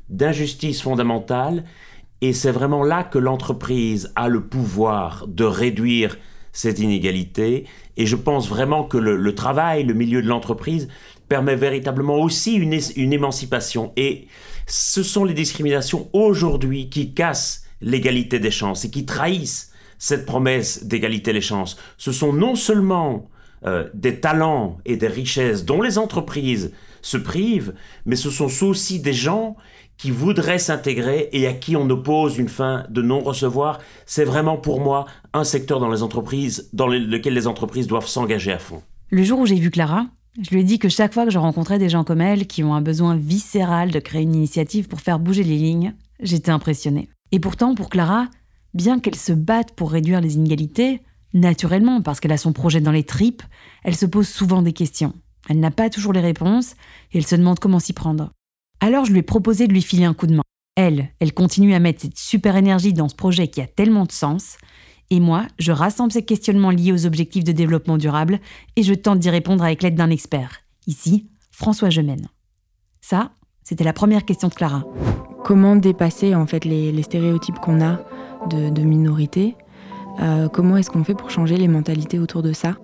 d'injustice 0.09 0.81
fondamentale 0.81 1.63
et 2.21 2.33
c'est 2.33 2.51
vraiment 2.51 2.83
là 2.83 3.03
que 3.03 3.17
l'entreprise 3.17 4.11
a 4.15 4.29
le 4.29 4.41
pouvoir 4.41 5.27
de 5.27 5.43
réduire 5.43 6.17
cette 6.53 6.79
inégalité. 6.79 7.65
Et 7.97 8.05
je 8.05 8.15
pense 8.15 8.47
vraiment 8.47 8.83
que 8.83 8.97
le, 8.97 9.15
le 9.15 9.35
travail, 9.35 9.83
le 9.83 9.93
milieu 9.93 10.21
de 10.21 10.27
l'entreprise, 10.27 10.87
permet 11.27 11.55
véritablement 11.55 12.17
aussi 12.17 12.55
une, 12.55 12.79
une 12.95 13.13
émancipation. 13.13 13.91
Et 13.97 14.27
ce 14.67 15.03
sont 15.03 15.25
les 15.25 15.33
discriminations 15.33 16.09
aujourd'hui 16.13 16.89
qui 16.89 17.13
cassent 17.13 17.65
l'égalité 17.81 18.39
des 18.39 18.51
chances 18.51 18.85
et 18.85 18.91
qui 18.91 19.05
trahissent 19.05 19.71
cette 19.97 20.25
promesse 20.25 20.85
d'égalité 20.85 21.33
des 21.33 21.41
chances. 21.41 21.77
Ce 21.97 22.11
sont 22.11 22.33
non 22.33 22.55
seulement 22.55 23.29
euh, 23.65 23.89
des 23.93 24.19
talents 24.19 24.77
et 24.85 24.97
des 24.97 25.07
richesses 25.07 25.65
dont 25.65 25.81
les 25.81 25.97
entreprises 25.97 26.71
se 27.01 27.17
privent, 27.17 27.73
mais 28.05 28.15
ce 28.15 28.29
sont 28.29 28.65
aussi 28.65 28.99
des 28.99 29.13
gens 29.13 29.55
qui 29.97 30.11
voudraient 30.11 30.59
s'intégrer 30.59 31.29
et 31.31 31.47
à 31.47 31.53
qui 31.53 31.75
on 31.75 31.89
oppose 31.89 32.37
une 32.37 32.49
fin 32.49 32.85
de 32.89 33.01
non-recevoir, 33.01 33.79
c'est 34.05 34.25
vraiment 34.25 34.57
pour 34.57 34.81
moi 34.81 35.05
un 35.33 35.43
secteur 35.43 35.79
dans 35.79 35.89
les 35.89 36.03
entreprises 36.03 36.69
dans 36.73 36.87
lequel 36.87 37.33
les 37.33 37.47
entreprises 37.47 37.87
doivent 37.87 38.07
s'engager 38.07 38.51
à 38.51 38.59
fond. 38.59 38.81
Le 39.09 39.23
jour 39.23 39.39
où 39.39 39.45
j'ai 39.45 39.55
vu 39.55 39.71
Clara, 39.71 40.07
je 40.41 40.49
lui 40.49 40.61
ai 40.61 40.63
dit 40.63 40.79
que 40.79 40.89
chaque 40.89 41.13
fois 41.13 41.25
que 41.25 41.31
je 41.31 41.39
rencontrais 41.39 41.79
des 41.79 41.89
gens 41.89 42.03
comme 42.03 42.21
elle 42.21 42.45
qui 42.45 42.63
ont 42.63 42.73
un 42.73 42.81
besoin 42.81 43.15
viscéral 43.15 43.91
de 43.91 43.99
créer 43.99 44.23
une 44.23 44.35
initiative 44.35 44.87
pour 44.87 44.99
faire 44.99 45.19
bouger 45.19 45.43
les 45.43 45.57
lignes, 45.57 45.95
j'étais 46.19 46.51
impressionnée. 46.51 47.09
Et 47.31 47.39
pourtant, 47.39 47.73
pour 47.73 47.89
Clara, 47.89 48.27
bien 48.73 48.99
qu'elle 48.99 49.15
se 49.15 49.31
batte 49.31 49.71
pour 49.71 49.91
réduire 49.91 50.21
les 50.21 50.35
inégalités, 50.35 51.01
naturellement, 51.35 52.01
parce 52.01 52.19
qu'elle 52.19 52.31
a 52.31 52.37
son 52.37 52.53
projet 52.53 52.81
dans 52.81 52.91
les 52.91 53.03
tripes, 53.03 53.43
elle 53.83 53.95
se 53.95 54.05
pose 54.05 54.27
souvent 54.27 54.63
des 54.63 54.73
questions. 54.73 55.13
Elle 55.47 55.59
n'a 55.59 55.69
pas 55.69 55.91
toujours 55.91 56.13
les 56.13 56.21
réponses 56.21 56.71
et 57.11 57.19
elle 57.19 57.27
se 57.27 57.35
demande 57.35 57.59
comment 57.59 57.79
s'y 57.79 57.93
prendre. 57.93 58.31
Alors 58.79 59.05
je 59.05 59.11
lui 59.11 59.19
ai 59.19 59.23
proposé 59.23 59.67
de 59.67 59.73
lui 59.73 59.81
filer 59.81 60.05
un 60.05 60.13
coup 60.13 60.27
de 60.27 60.35
main. 60.35 60.41
Elle, 60.75 61.09
elle 61.19 61.33
continue 61.33 61.73
à 61.73 61.79
mettre 61.79 62.01
cette 62.01 62.17
super 62.17 62.55
énergie 62.55 62.93
dans 62.93 63.07
ce 63.07 63.15
projet 63.15 63.47
qui 63.47 63.61
a 63.61 63.67
tellement 63.67 64.05
de 64.05 64.11
sens. 64.11 64.57
Et 65.09 65.19
moi, 65.19 65.45
je 65.59 65.71
rassemble 65.71 66.11
ces 66.11 66.25
questionnements 66.25 66.71
liés 66.71 66.91
aux 66.91 67.05
objectifs 67.05 67.43
de 67.43 67.51
développement 67.51 67.97
durable 67.97 68.39
et 68.75 68.83
je 68.83 68.93
tente 68.93 69.19
d'y 69.19 69.29
répondre 69.29 69.63
avec 69.63 69.83
l'aide 69.83 69.95
d'un 69.95 70.09
expert. 70.09 70.61
Ici, 70.87 71.29
François 71.51 71.89
Gemène. 71.89 72.27
Ça, 73.01 73.31
c'était 73.63 73.83
la 73.83 73.93
première 73.93 74.25
question 74.25 74.47
de 74.47 74.53
Clara. 74.53 74.83
Comment 75.43 75.75
dépasser 75.75 76.33
en 76.33 76.47
fait 76.47 76.65
les, 76.65 77.03
stéréotypes 77.03 77.59
qu'on 77.59 77.81
a 77.81 77.99
de, 78.49 78.69
de 78.69 78.81
minorité 78.81 79.55
euh, 80.19 80.47
Comment 80.49 80.77
est-ce 80.77 80.89
qu'on 80.89 81.03
fait 81.03 81.15
pour 81.15 81.29
changer 81.29 81.57
les 81.57 81.67
mentalités 81.67 82.19
autour 82.19 82.43
de 82.43 82.53
ça? 82.53 82.75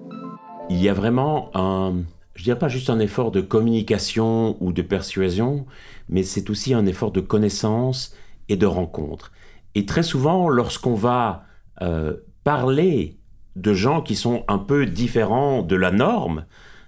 Il 0.70 0.82
y 0.82 0.90
a 0.90 0.94
vraiment 0.94 1.50
un, 1.54 1.96
je 2.36 2.44
dirais 2.44 2.58
pas 2.58 2.70
juste 2.70 2.90
un 2.90 3.00
effort 3.00 3.32
de 3.32 3.42
communication 3.42 4.58
ou 4.62 4.74
de 4.74 4.82
persuasion, 4.82 5.66
mais 6.10 6.24
c'est 6.24 6.50
aussi 6.50 6.74
un 6.74 6.86
effort 6.86 7.12
de 7.12 7.20
connaissance 7.20 8.16
et 8.50 8.56
de 8.56 8.66
rencontre. 8.66 9.32
Et 9.76 9.86
très 9.86 10.04
souvent, 10.04 10.50
lorsqu'on 10.50 10.96
va 10.96 11.44
euh, 11.82 12.16
parler 12.44 13.18
de 13.56 13.74
gens 13.74 14.02
qui 14.02 14.16
sont 14.16 14.44
un 14.48 14.58
peu 14.58 14.86
différents 14.86 15.62
de 15.62 15.76
la 15.76 15.92
norme, 15.92 16.46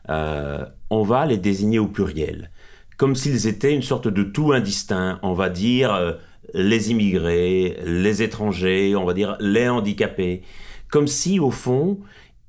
euh, 0.09 0.65
on 0.89 1.03
va 1.03 1.25
les 1.25 1.37
désigner 1.37 1.79
au 1.79 1.87
pluriel, 1.87 2.51
comme 2.97 3.15
s'ils 3.15 3.47
étaient 3.47 3.73
une 3.73 3.81
sorte 3.81 4.07
de 4.07 4.23
tout 4.23 4.53
indistinct. 4.53 5.19
On 5.23 5.33
va 5.33 5.49
dire 5.49 6.17
les 6.53 6.91
immigrés, 6.91 7.77
les 7.85 8.21
étrangers, 8.21 8.95
on 8.95 9.05
va 9.05 9.13
dire 9.13 9.35
les 9.39 9.67
handicapés, 9.67 10.41
comme 10.89 11.07
si 11.07 11.39
au 11.39 11.51
fond 11.51 11.99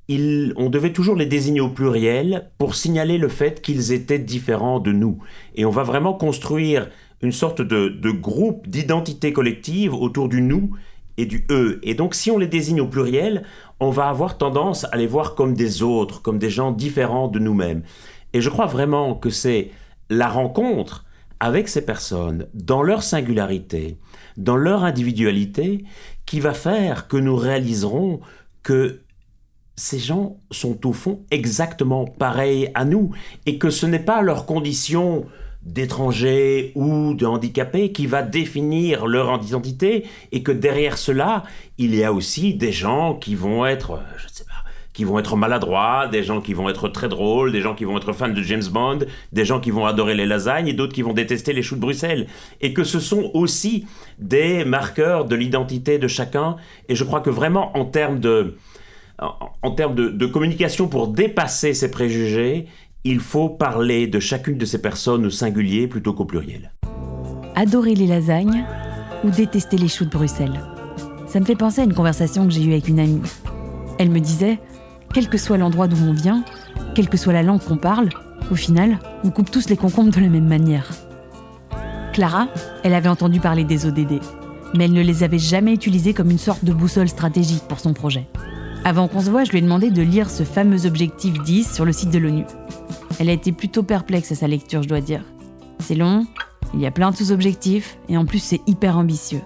on 0.09 0.69
devait 0.69 0.93
toujours 0.93 1.15
les 1.15 1.25
désigner 1.25 1.61
au 1.61 1.69
pluriel 1.69 2.51
pour 2.57 2.75
signaler 2.75 3.17
le 3.17 3.27
fait 3.27 3.61
qu'ils 3.61 3.91
étaient 3.91 4.19
différents 4.19 4.79
de 4.79 4.91
nous. 4.91 5.17
Et 5.55 5.65
on 5.65 5.71
va 5.71 5.83
vraiment 5.83 6.13
construire 6.13 6.89
une 7.21 7.31
sorte 7.31 7.61
de, 7.61 8.11
groupe 8.11 8.67
d'identité 8.67 9.33
collective 9.33 9.93
autour 9.93 10.29
du 10.29 10.41
nous 10.41 10.71
et 11.17 11.25
du 11.25 11.45
eux. 11.49 11.79
Et 11.81 11.95
donc 11.95 12.13
si 12.13 12.29
on 12.29 12.37
les 12.37 12.47
désigne 12.47 12.81
au 12.81 12.87
pluriel, 12.87 13.43
on 13.79 13.89
va 13.89 14.07
avoir 14.09 14.37
tendance 14.37 14.85
à 14.91 14.97
les 14.97 15.07
voir 15.07 15.33
comme 15.33 15.55
des 15.55 15.81
autres, 15.81 16.21
comme 16.21 16.37
des 16.37 16.49
gens 16.49 16.71
différents 16.71 17.27
de 17.27 17.39
nous-mêmes. 17.39 17.81
Et 18.33 18.41
je 18.41 18.49
crois 18.49 18.67
vraiment 18.67 19.15
que 19.15 19.29
c'est 19.29 19.71
la 20.09 20.27
rencontre 20.27 21.05
avec 21.39 21.67
ces 21.67 21.85
personnes, 21.85 22.47
dans 22.53 22.81
leur 22.81 23.03
singularité, 23.03 23.97
dans 24.37 24.55
leur 24.55 24.83
individualité, 24.83 25.83
qui 26.25 26.39
va 26.39 26.53
faire 26.53 27.07
que 27.07 27.17
nous 27.17 27.35
réaliserons 27.35 28.19
que 28.63 29.01
ces 29.75 29.99
gens 29.99 30.37
sont 30.51 30.87
au 30.87 30.93
fond 30.93 31.25
exactement 31.31 32.05
pareils 32.05 32.71
à 32.73 32.85
nous 32.85 33.11
et 33.45 33.57
que 33.57 33.69
ce 33.69 33.85
n'est 33.85 33.99
pas 33.99 34.21
leur 34.21 34.45
condition 34.45 35.25
d'étrangers 35.65 36.71
ou 36.75 37.15
de 37.15 37.25
handicapés 37.25 37.91
qui 37.91 38.05
va 38.05 38.21
définir 38.21 39.07
leur 39.07 39.41
identité 39.43 40.05
et 40.31 40.43
que 40.43 40.51
derrière 40.51 40.97
cela, 40.97 41.43
il 41.77 41.95
y 41.95 42.03
a 42.03 42.13
aussi 42.13 42.53
des 42.53 42.71
gens 42.71 43.15
qui 43.15 43.35
vont 43.35 43.65
être, 43.65 43.99
je 44.17 44.25
ne 44.25 44.29
sais 44.29 44.44
qui 44.95 45.03
vont 45.03 45.19
être 45.19 45.35
maladroits, 45.35 46.07
des 46.07 46.23
gens 46.23 46.39
qui 46.39 46.53
vont 46.53 46.69
être 46.69 46.87
très 46.87 47.09
drôles, 47.09 47.51
des 47.51 47.59
gens 47.59 47.75
qui 47.75 47.83
vont 47.83 47.97
être 47.97 48.13
fans 48.13 48.29
de 48.29 48.41
James 48.41 48.63
Bond, 48.71 48.99
des 49.33 49.43
gens 49.43 49.59
qui 49.59 49.69
vont 49.69 49.85
adorer 49.85 50.15
les 50.15 50.25
lasagnes 50.25 50.69
et 50.69 50.73
d'autres 50.73 50.93
qui 50.93 51.01
vont 51.01 51.11
détester 51.11 51.51
les 51.51 51.61
choux 51.61 51.75
de 51.75 51.81
Bruxelles. 51.81 52.27
Et 52.61 52.73
que 52.73 52.85
ce 52.85 53.01
sont 53.01 53.29
aussi 53.33 53.85
des 54.19 54.63
marqueurs 54.63 55.25
de 55.25 55.35
l'identité 55.35 55.99
de 55.99 56.07
chacun. 56.07 56.55
Et 56.87 56.95
je 56.95 57.03
crois 57.03 57.19
que 57.19 57.29
vraiment 57.29 57.77
en 57.77 57.83
termes 57.83 58.21
de, 58.21 58.55
en, 59.19 59.71
termes 59.71 59.95
de, 59.95 60.25
communication 60.25 60.87
pour 60.87 61.09
dépasser 61.09 61.73
ces 61.73 61.91
préjugés, 61.91 62.67
il 63.03 63.19
faut 63.19 63.49
parler 63.49 64.07
de 64.07 64.21
chacune 64.21 64.57
de 64.57 64.65
ces 64.65 64.81
personnes 64.81 65.25
au 65.25 65.29
singulier 65.29 65.87
plutôt 65.87 66.13
qu'au 66.13 66.25
pluriel. 66.25 66.71
Adorer 67.55 67.95
les 67.95 68.07
lasagnes 68.07 68.63
ou 69.25 69.29
détester 69.29 69.77
les 69.77 69.89
choux 69.89 70.05
de 70.05 70.09
Bruxelles 70.09 70.61
Ça 71.27 71.41
me 71.41 71.45
fait 71.45 71.55
penser 71.55 71.81
à 71.81 71.83
une 71.83 71.93
conversation 71.93 72.45
que 72.45 72.53
j'ai 72.53 72.63
eue 72.63 72.71
avec 72.71 72.87
une 72.87 72.99
amie. 72.99 73.21
Elle 73.97 74.09
me 74.09 74.19
disait, 74.19 74.59
quel 75.13 75.29
que 75.29 75.37
soit 75.37 75.57
l'endroit 75.57 75.87
d'où 75.87 75.97
on 76.05 76.13
vient, 76.13 76.43
quelle 76.93 77.09
que 77.09 77.17
soit 77.17 77.33
la 77.33 77.43
langue 77.43 77.61
qu'on 77.61 77.77
parle, 77.77 78.09
au 78.51 78.55
final, 78.55 78.99
on 79.23 79.31
coupe 79.31 79.51
tous 79.51 79.69
les 79.69 79.77
concombres 79.77 80.11
de 80.11 80.19
la 80.19 80.29
même 80.29 80.47
manière. 80.47 80.89
Clara, 82.13 82.47
elle 82.83 82.93
avait 82.93 83.09
entendu 83.09 83.39
parler 83.39 83.63
des 83.63 83.85
ODD, 83.85 84.19
mais 84.73 84.85
elle 84.85 84.93
ne 84.93 85.01
les 85.01 85.23
avait 85.23 85.39
jamais 85.39 85.73
utilisés 85.73 86.13
comme 86.13 86.31
une 86.31 86.37
sorte 86.37 86.63
de 86.63 86.73
boussole 86.73 87.09
stratégique 87.09 87.63
pour 87.67 87.79
son 87.79 87.93
projet. 87.93 88.27
Avant 88.83 89.07
qu'on 89.07 89.21
se 89.21 89.31
voit, 89.31 89.43
je 89.43 89.51
lui 89.51 89.57
ai 89.57 89.61
demandé 89.61 89.89
de 89.89 90.01
lire 90.01 90.29
ce 90.29 90.43
fameux 90.43 90.85
objectif 90.85 91.41
10 91.41 91.73
sur 91.73 91.85
le 91.85 91.91
site 91.91 92.11
de 92.11 92.19
l'ONU. 92.19 92.45
Elle 93.19 93.29
a 93.29 93.33
été 93.33 93.51
plutôt 93.51 93.83
perplexe 93.83 94.31
à 94.31 94.35
sa 94.35 94.47
lecture, 94.47 94.83
je 94.83 94.87
dois 94.87 95.01
dire. 95.01 95.23
C'est 95.79 95.95
long, 95.95 96.27
il 96.73 96.81
y 96.81 96.85
a 96.85 96.91
plein 96.91 97.11
de 97.11 97.15
sous-objectifs, 97.15 97.97
et 98.09 98.17
en 98.17 98.25
plus 98.25 98.39
c'est 98.39 98.61
hyper 98.67 98.97
ambitieux. 98.97 99.41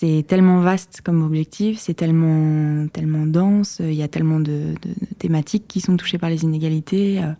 C'est 0.00 0.24
tellement 0.28 0.60
vaste 0.60 1.00
comme 1.02 1.24
objectif, 1.24 1.80
c'est 1.80 1.94
tellement, 1.94 2.86
tellement 2.86 3.26
dense, 3.26 3.80
il 3.80 3.94
y 3.94 4.04
a 4.04 4.06
tellement 4.06 4.38
de, 4.38 4.76
thématiques 5.18 5.66
qui 5.66 5.80
sont 5.80 5.96
touchées 5.96 6.18
par 6.18 6.30
les 6.30 6.44
inégalités, 6.44 7.20
euh, 7.20 7.32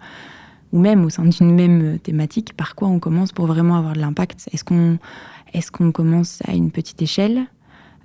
ou 0.72 0.80
même 0.80 1.04
au 1.04 1.08
sein 1.08 1.24
d'une 1.24 1.54
même 1.54 2.00
thématique, 2.00 2.56
par 2.56 2.74
quoi 2.74 2.88
on 2.88 2.98
commence 2.98 3.30
pour 3.30 3.46
vraiment 3.46 3.76
avoir 3.76 3.92
de 3.92 4.00
l'impact? 4.00 4.48
Est-ce 4.52 4.64
qu'on 4.64 4.98
est 5.54 5.70
qu'on 5.70 5.92
commence 5.92 6.42
à 6.48 6.54
une 6.54 6.72
petite 6.72 7.00
échelle? 7.00 7.46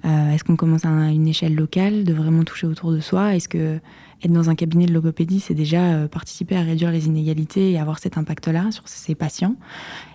Euh, 0.06 0.32
est-ce 0.32 0.44
qu'on 0.44 0.56
commence 0.56 0.86
à 0.86 0.90
une 0.90 1.28
échelle 1.28 1.56
locale, 1.56 2.04
de 2.04 2.14
vraiment 2.14 2.44
toucher 2.44 2.68
autour 2.68 2.92
de 2.92 3.00
soi? 3.00 3.36
Est-ce 3.36 3.48
que 3.48 3.80
être 4.24 4.32
dans 4.32 4.50
un 4.50 4.56
cabinet 4.56 4.86
de 4.86 4.94
logopédie, 4.94 5.40
c'est 5.40 5.54
déjà 5.54 5.82
euh, 5.82 6.08
participer 6.08 6.56
à 6.56 6.62
réduire 6.62 6.92
les 6.92 7.08
inégalités 7.08 7.72
et 7.72 7.80
avoir 7.80 8.00
cet 8.00 8.18
impact-là 8.18 8.72
sur 8.72 8.88
ses 8.88 9.16
patients? 9.16 9.56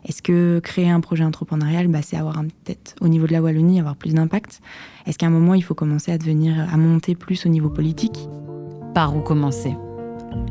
Est-ce 0.07 0.23
que 0.23 0.61
créer 0.61 0.91
un 0.91 1.01
projet 1.01 1.25
entrepreneurial, 1.25 1.89
bah, 1.89 2.01
c'est 2.03 2.17
avoir 2.17 2.43
peut-être 2.65 2.95
au 3.01 3.09
niveau 3.09 3.27
de 3.27 3.33
la 3.33 3.43
Wallonie 3.43 3.81
avoir 3.81 3.97
plus 3.97 4.15
d'impact? 4.15 4.61
Est-ce 5.07 5.19
qu'à 5.19 5.27
un 5.27 5.31
moment 5.31 5.55
il 5.55 5.63
faut 5.63 5.75
commencer 5.75 6.13
à 6.13 6.19
devenir 6.19 6.69
à 6.73 6.77
monter 6.77 7.15
plus 7.15 7.47
au 7.47 7.49
niveau 7.49 7.71
politique? 7.71 8.29
Par 8.95 9.17
où 9.17 9.21
commencer? 9.21 9.75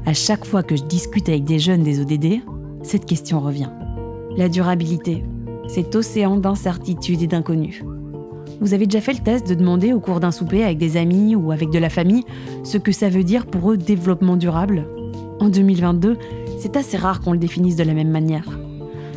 À 0.05 0.13
chaque 0.13 0.45
fois 0.45 0.63
que 0.63 0.75
je 0.75 0.83
discute 0.83 1.29
avec 1.29 1.43
des 1.43 1.59
jeunes 1.59 1.83
des 1.83 1.99
ODD, 1.99 2.41
cette 2.83 3.05
question 3.05 3.39
revient. 3.39 3.69
La 4.35 4.49
durabilité, 4.49 5.23
cet 5.67 5.95
océan 5.95 6.37
d'incertitude 6.37 7.21
et 7.21 7.27
d'inconnus. 7.27 7.83
Vous 8.59 8.73
avez 8.73 8.85
déjà 8.85 9.01
fait 9.01 9.13
le 9.13 9.19
test 9.19 9.47
de 9.47 9.53
demander 9.53 9.93
au 9.93 9.99
cours 9.99 10.19
d'un 10.19 10.31
souper 10.31 10.63
avec 10.63 10.77
des 10.77 10.97
amis 10.97 11.35
ou 11.35 11.51
avec 11.51 11.69
de 11.69 11.79
la 11.79 11.89
famille 11.89 12.23
ce 12.63 12.77
que 12.77 12.91
ça 12.91 13.09
veut 13.09 13.23
dire 13.23 13.45
pour 13.45 13.71
eux 13.71 13.77
développement 13.77 14.35
durable 14.35 14.87
En 15.39 15.49
2022, 15.49 16.17
c'est 16.59 16.75
assez 16.75 16.97
rare 16.97 17.21
qu'on 17.21 17.33
le 17.33 17.37
définisse 17.37 17.75
de 17.75 17.83
la 17.83 17.93
même 17.93 18.09
manière. 18.09 18.59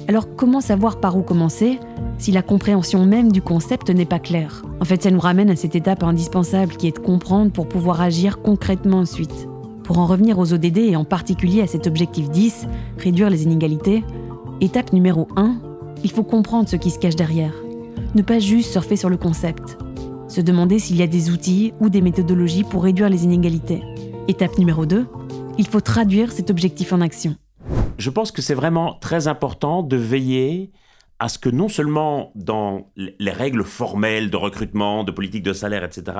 Alors 0.08 0.34
comment 0.36 0.60
savoir 0.60 1.00
par 1.00 1.16
où 1.16 1.22
commencer 1.22 1.78
si 2.18 2.32
la 2.32 2.42
compréhension 2.42 3.06
même 3.06 3.32
du 3.32 3.40
concept 3.40 3.88
n'est 3.90 4.04
pas 4.04 4.18
claire? 4.18 4.62
En 4.80 4.84
fait, 4.84 5.02
ça 5.02 5.10
nous 5.10 5.20
ramène 5.20 5.50
à 5.50 5.56
cette 5.56 5.74
étape 5.74 6.02
indispensable 6.02 6.76
qui 6.76 6.88
est 6.88 6.96
de 6.96 7.02
comprendre 7.02 7.50
pour 7.50 7.68
pouvoir 7.68 8.00
agir 8.00 8.42
concrètement 8.42 8.98
ensuite. 8.98 9.48
Pour 9.84 9.98
en 9.98 10.06
revenir 10.06 10.38
aux 10.38 10.52
ODD 10.52 10.78
et 10.78 10.96
en 10.96 11.04
particulier 11.04 11.62
à 11.62 11.66
cet 11.66 11.86
objectif 11.86 12.28
10, 12.28 12.66
réduire 12.98 13.30
les 13.30 13.44
inégalités, 13.44 14.04
étape 14.60 14.92
numéro 14.92 15.28
1, 15.36 15.56
il 16.04 16.10
faut 16.10 16.22
comprendre 16.22 16.68
ce 16.68 16.76
qui 16.76 16.90
se 16.90 16.98
cache 16.98 17.16
derrière 17.16 17.54
ne 18.14 18.22
pas 18.22 18.38
juste 18.38 18.72
surfer 18.72 18.96
sur 18.96 19.08
le 19.08 19.16
concept. 19.16 19.78
Se 20.28 20.40
demander 20.40 20.78
s'il 20.78 20.96
y 20.96 21.02
a 21.02 21.06
des 21.06 21.30
outils 21.30 21.72
ou 21.80 21.88
des 21.88 22.00
méthodologies 22.00 22.64
pour 22.64 22.82
réduire 22.82 23.08
les 23.08 23.24
inégalités. 23.24 23.82
Étape 24.28 24.58
numéro 24.58 24.86
2, 24.86 25.06
il 25.58 25.66
faut 25.66 25.80
traduire 25.80 26.32
cet 26.32 26.50
objectif 26.50 26.92
en 26.92 27.00
action. 27.00 27.36
Je 27.98 28.10
pense 28.10 28.32
que 28.32 28.42
c'est 28.42 28.54
vraiment 28.54 28.94
très 28.94 29.28
important 29.28 29.82
de 29.82 29.96
veiller 29.96 30.72
à 31.18 31.28
ce 31.28 31.38
que 31.38 31.50
non 31.50 31.68
seulement 31.68 32.32
dans 32.34 32.90
les 32.96 33.30
règles 33.30 33.62
formelles 33.62 34.30
de 34.30 34.36
recrutement, 34.38 35.04
de 35.04 35.12
politique 35.12 35.42
de 35.42 35.52
salaire, 35.52 35.84
etc., 35.84 36.16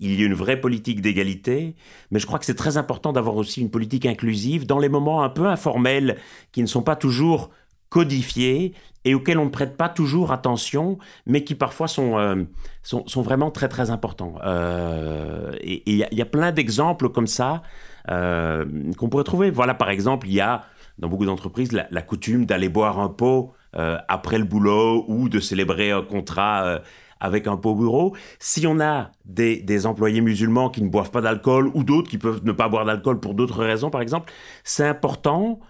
il 0.00 0.12
y 0.12 0.22
ait 0.22 0.26
une 0.26 0.34
vraie 0.34 0.60
politique 0.60 1.00
d'égalité, 1.00 1.76
mais 2.10 2.18
je 2.18 2.26
crois 2.26 2.40
que 2.40 2.44
c'est 2.44 2.54
très 2.54 2.76
important 2.76 3.12
d'avoir 3.12 3.36
aussi 3.36 3.60
une 3.60 3.70
politique 3.70 4.06
inclusive 4.06 4.66
dans 4.66 4.80
les 4.80 4.88
moments 4.88 5.22
un 5.22 5.28
peu 5.28 5.46
informels 5.46 6.16
qui 6.50 6.62
ne 6.62 6.66
sont 6.66 6.82
pas 6.82 6.96
toujours 6.96 7.50
codifiés 7.90 8.72
et 9.04 9.14
auxquels 9.14 9.38
on 9.38 9.46
ne 9.46 9.50
prête 9.50 9.76
pas 9.76 9.88
toujours 9.88 10.32
attention, 10.32 10.98
mais 11.26 11.44
qui 11.44 11.54
parfois 11.54 11.88
sont, 11.88 12.18
euh, 12.18 12.44
sont, 12.82 13.06
sont, 13.06 13.22
vraiment 13.22 13.50
très 13.50 13.68
très 13.68 13.90
importants. 13.90 14.34
Euh, 14.44 15.52
et 15.60 15.82
il 15.86 15.96
y, 15.96 16.22
a 16.22 16.26
plein 16.26 16.52
d'exemples 16.52 17.08
comme 17.08 17.26
ça 17.26 17.62
euh, 18.10 18.64
qu'on 18.98 19.08
pourrait 19.08 19.24
trouver. 19.24 19.50
Voilà, 19.50 19.74
par 19.74 19.90
exemple, 19.90 20.26
il 20.28 20.34
y 20.34 20.40
a 20.40 20.64
dans 20.98 21.08
beaucoup 21.08 21.24
d'entreprises 21.24 21.72
la, 21.72 22.02
coutume 22.02 22.44
d'aller 22.44 22.68
boire 22.68 22.98
un 23.00 23.08
pot 23.08 23.52
après 23.72 24.38
le 24.38 24.44
boulot 24.44 25.04
ou 25.08 25.28
de 25.28 25.40
célébrer 25.40 25.92
un 25.92 26.02
contrat 26.02 26.80
avec 27.20 27.46
un 27.46 27.54
beau 27.54 27.74
bureau. 27.74 28.14
Si 28.38 28.66
on 28.66 28.80
a 28.80 29.10
des, 29.24 29.62
des 29.62 29.86
employés 29.86 30.20
musulmans 30.20 30.68
qui 30.68 30.82
ne 30.82 30.88
boivent 30.90 31.10
pas 31.10 31.22
d'alcool 31.22 31.70
ou 31.72 31.84
d'autres 31.84 32.10
qui 32.10 32.18
peuvent 32.18 32.44
ne 32.44 32.52
pas 32.52 32.68
boire 32.68 32.84
d'alcool 32.84 33.18
pour 33.18 33.32
d'autres 33.32 33.64
raisons, 33.64 33.88
par 33.88 34.02
exemple, 34.02 34.30
c'est 34.62 34.86
important 34.86 35.60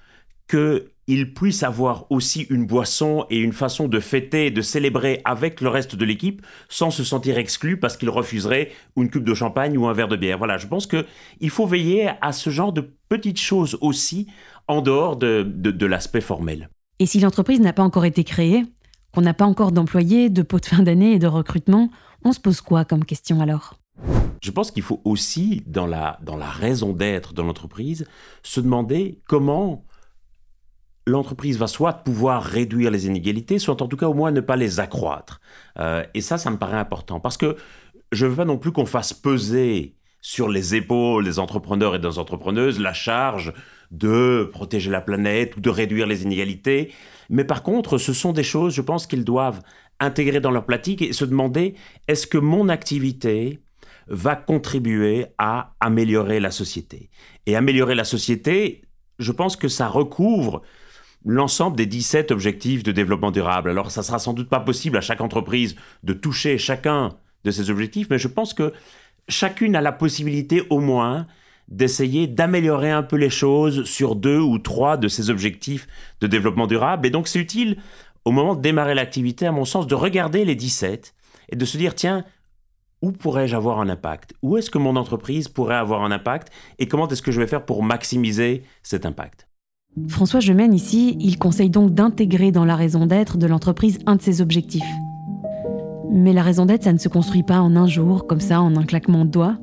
qu'ils 0.51 1.35
puissent 1.35 1.63
avoir 1.63 2.11
aussi 2.11 2.43
une 2.51 2.67
boisson 2.67 3.27
et 3.31 3.39
une 3.39 3.53
façon 3.53 3.89
de 3.89 4.01
fêter, 4.01 4.51
de 4.51 4.63
célébrer 4.63 5.21
avec 5.25 5.61
le 5.61 5.69
reste 5.69 5.97
de 5.97 6.05
l'équipe 6.05 6.45
sans 6.69 6.91
se 6.91 7.05
sentir 7.05 7.39
exclu 7.39 7.79
parce 7.79 7.97
qu'ils 7.97 8.11
refuseraient 8.11 8.71
une 8.97 9.11
coupe 9.11 9.25
de 9.25 9.35
champagne 9.35 9.79
ou 9.79 9.87
un 9.87 9.93
verre 9.93 10.09
de 10.09 10.17
bière. 10.17 10.39
Voilà, 10.39 10.59
je 10.59 10.67
pense 10.67 10.87
qu'il 10.87 11.51
faut 11.51 11.67
veiller 11.67 12.11
à 12.21 12.33
ce 12.33 12.51
genre 12.51 12.73
de 12.73 12.91
petites 13.09 13.41
choses 13.41 13.79
aussi 13.81 14.27
en 14.69 14.83
dehors 14.83 15.17
de, 15.17 15.43
de 15.43 15.87
l'aspect 15.87 16.21
formel. 16.21 16.69
Et 16.99 17.07
si 17.07 17.19
l'entreprise 17.21 17.61
n'a 17.61 17.73
pas 17.73 17.83
encore 17.83 18.05
été 18.05 18.25
créée, 18.25 18.65
qu'on 19.13 19.23
n'a 19.23 19.35
pas 19.35 19.47
encore 19.47 19.73
d'employés, 19.73 20.31
de 20.31 20.43
pots 20.43 20.61
de 20.61 20.67
fin 20.67 20.83
d'année 20.83 21.13
et 21.13 21.19
de 21.19 21.27
recrutement, 21.27 21.91
on 22.25 22.33
se 22.33 22.41
pose 22.41 22.61
quoi 22.61 22.85
comme 22.85 23.05
question 23.05 23.41
alors? 23.41 23.75
Je 24.43 24.51
pense 24.51 24.71
qu'il 24.71 24.83
faut 24.83 25.01
aussi, 25.05 25.63
dans 25.67 25.87
la, 25.87 26.19
dans 26.23 26.37
la 26.37 26.49
raison 26.49 26.93
d'être 26.93 27.35
de 27.35 27.43
l'entreprise, 27.43 28.07
se 28.43 28.61
demander 28.61 29.21
comment 29.27 29.85
l'entreprise 31.07 31.59
va 31.59 31.67
soit 31.67 31.93
pouvoir 31.93 32.43
réduire 32.43 32.91
les 32.91 33.07
inégalités, 33.07 33.59
soit 33.59 33.81
en 33.83 33.89
tout 33.89 33.97
cas 33.97 34.09
au 34.09 34.15
moins 34.15 34.31
ne 34.31 34.41
pas 34.41 34.57
les 34.57 34.81
accroître. 34.81 35.41
Euh, 35.79 36.05
et 36.15 36.21
ça, 36.21 36.39
ça 36.39 36.51
me 36.51 36.57
paraît 36.57 36.79
important, 36.79 37.21
parce 37.21 37.37
que 37.37 37.57
je 38.13 38.27
ne 38.27 38.31
veux 38.31 38.37
pas 38.37 38.45
non 38.45 38.59
plus 38.59 38.73
qu'on 38.73 38.87
fasse 38.87 39.13
peser 39.13 39.97
sur 40.21 40.49
les 40.49 40.75
épaules 40.75 41.25
des 41.25 41.39
entrepreneurs 41.39 41.95
et 41.95 41.99
des 41.99 42.19
entrepreneuses 42.19 42.79
la 42.79 42.93
charge 42.93 43.53
de 43.91 44.49
protéger 44.53 44.91
la 44.91 45.01
planète 45.01 45.57
ou 45.57 45.61
de 45.61 45.71
réduire 45.71 46.07
les 46.07 46.23
inégalités. 46.23 46.93
Mais 47.29 47.45
par 47.45 47.63
contre, 47.63 47.99
ce 47.99 48.13
sont 48.13 48.33
des 48.33 48.43
choses, 48.43 48.75
je 48.75 48.83
pense 48.83 49.07
qu'ils 49.07 49.25
doivent 49.25 49.63
intégrer 49.99 50.41
dans 50.41 50.51
leur 50.51 50.67
pratique 50.67 51.03
et 51.03 51.13
se 51.13 51.25
demander, 51.25 51.75
est-ce 52.09 52.27
que 52.27 52.39
mon 52.39 52.69
activité 52.69 53.61
va 54.09 54.35
contribuer 54.37 55.27
à 55.39 55.75
améliorer 55.81 56.41
la 56.41 56.51
société? 56.51 57.11
Et 57.47 57.57
améliorer 57.57 57.95
la 57.95 58.05
société, 58.05 58.83
je 59.19 59.33
pense 59.33 59.57
que 59.57 59.69
ça 59.69 59.89
recouvre 59.89 60.63
l'ensemble 61.25 61.77
des 61.77 61.87
17 61.87 62.31
objectifs 62.31 62.83
de 62.83 62.93
développement 62.93 63.31
durable. 63.31 63.71
Alors 63.71 63.91
ça 63.91 64.03
sera 64.03 64.19
sans 64.19 64.33
doute 64.33 64.49
pas 64.49 64.61
possible 64.61 64.97
à 64.97 65.01
chaque 65.01 65.21
entreprise 65.21 65.77
de 66.03 66.13
toucher 66.13 66.59
chacun 66.59 67.11
de 67.45 67.51
ces 67.51 67.71
objectifs, 67.71 68.09
mais 68.11 68.19
je 68.19 68.29
pense 68.29 68.55
que 68.55 68.73
chacune 69.29 69.77
a 69.77 69.81
la 69.81 69.93
possibilité 69.93 70.63
au 70.71 70.81
moins 70.81 71.27
d'essayer 71.69 72.27
d'améliorer 72.27 72.91
un 72.91 73.03
peu 73.03 73.17
les 73.17 73.31
choses 73.31 73.85
sur 73.85 74.17
deux 74.17 74.41
ou 74.41 74.59
trois 74.59 74.97
de 74.97 75.09
ces 75.09 75.31
objectifs 75.31 75.87
de 76.21 76.27
développement 76.27 76.67
durable. 76.67 77.07
Et 77.07 77.11
donc 77.11 77.29
c'est 77.29 77.39
utile, 77.39 77.77
au 78.25 78.33
moment 78.33 78.55
de 78.55 78.61
démarrer 78.61 78.95
l'activité, 78.95 79.47
à 79.47 79.53
mon 79.53 79.65
sens, 79.65 79.87
de 79.87 79.95
regarder 79.95 80.45
les 80.45 80.57
17 80.57 81.15
et 81.51 81.57
de 81.57 81.65
se 81.65 81.77
dire, 81.77 81.95
tiens, 81.95 82.25
où 83.03 83.13
pourrais-je 83.13 83.57
avoir 83.57 83.81
un 83.81 83.89
impact? 83.89 84.35
Où 84.43 84.57
est-ce 84.57 84.71
que 84.71 84.79
mon 84.79 84.97
entreprise 84.97 85.49
pourrait 85.49 85.77
avoir 85.77 86.03
un 86.03 86.11
impact? 86.11 86.53
Et 86.79 86.87
comment 86.87 87.09
est-ce 87.09 87.23
que 87.23 87.33
je 87.33 87.41
vais 87.41 87.47
faire 87.47 87.65
pour 87.65 87.83
maximiser 87.83 88.65
cet 88.83 89.07
impact? 89.07 89.50
François 90.09 90.41
Gemène, 90.41 90.73
ici, 90.73 91.17
il 91.21 91.37
conseille 91.39 91.71
donc 91.71 91.93
d'intégrer 91.93 92.53
dans 92.53 92.65
la 92.65 92.77
raison 92.77 93.07
d'être 93.07 93.39
de 93.39 93.47
l'entreprise 93.47 93.99
un 94.07 94.17
de 94.17 94.23
ses 94.23 94.41
objectifs. 94.41 94.85
Mais 96.13 96.33
la 96.33 96.43
raison 96.43 96.65
d'être, 96.65 96.85
ça 96.85 96.93
ne 96.93 96.99
se 96.99 97.09
construit 97.09 97.43
pas 97.43 97.61
en 97.61 97.75
un 97.75 97.87
jour, 97.87 98.27
comme 98.27 98.41
ça, 98.41 98.63
en 98.63 98.77
un 98.77 98.85
claquement 98.85 99.25
de 99.25 99.31
doigts. 99.31 99.57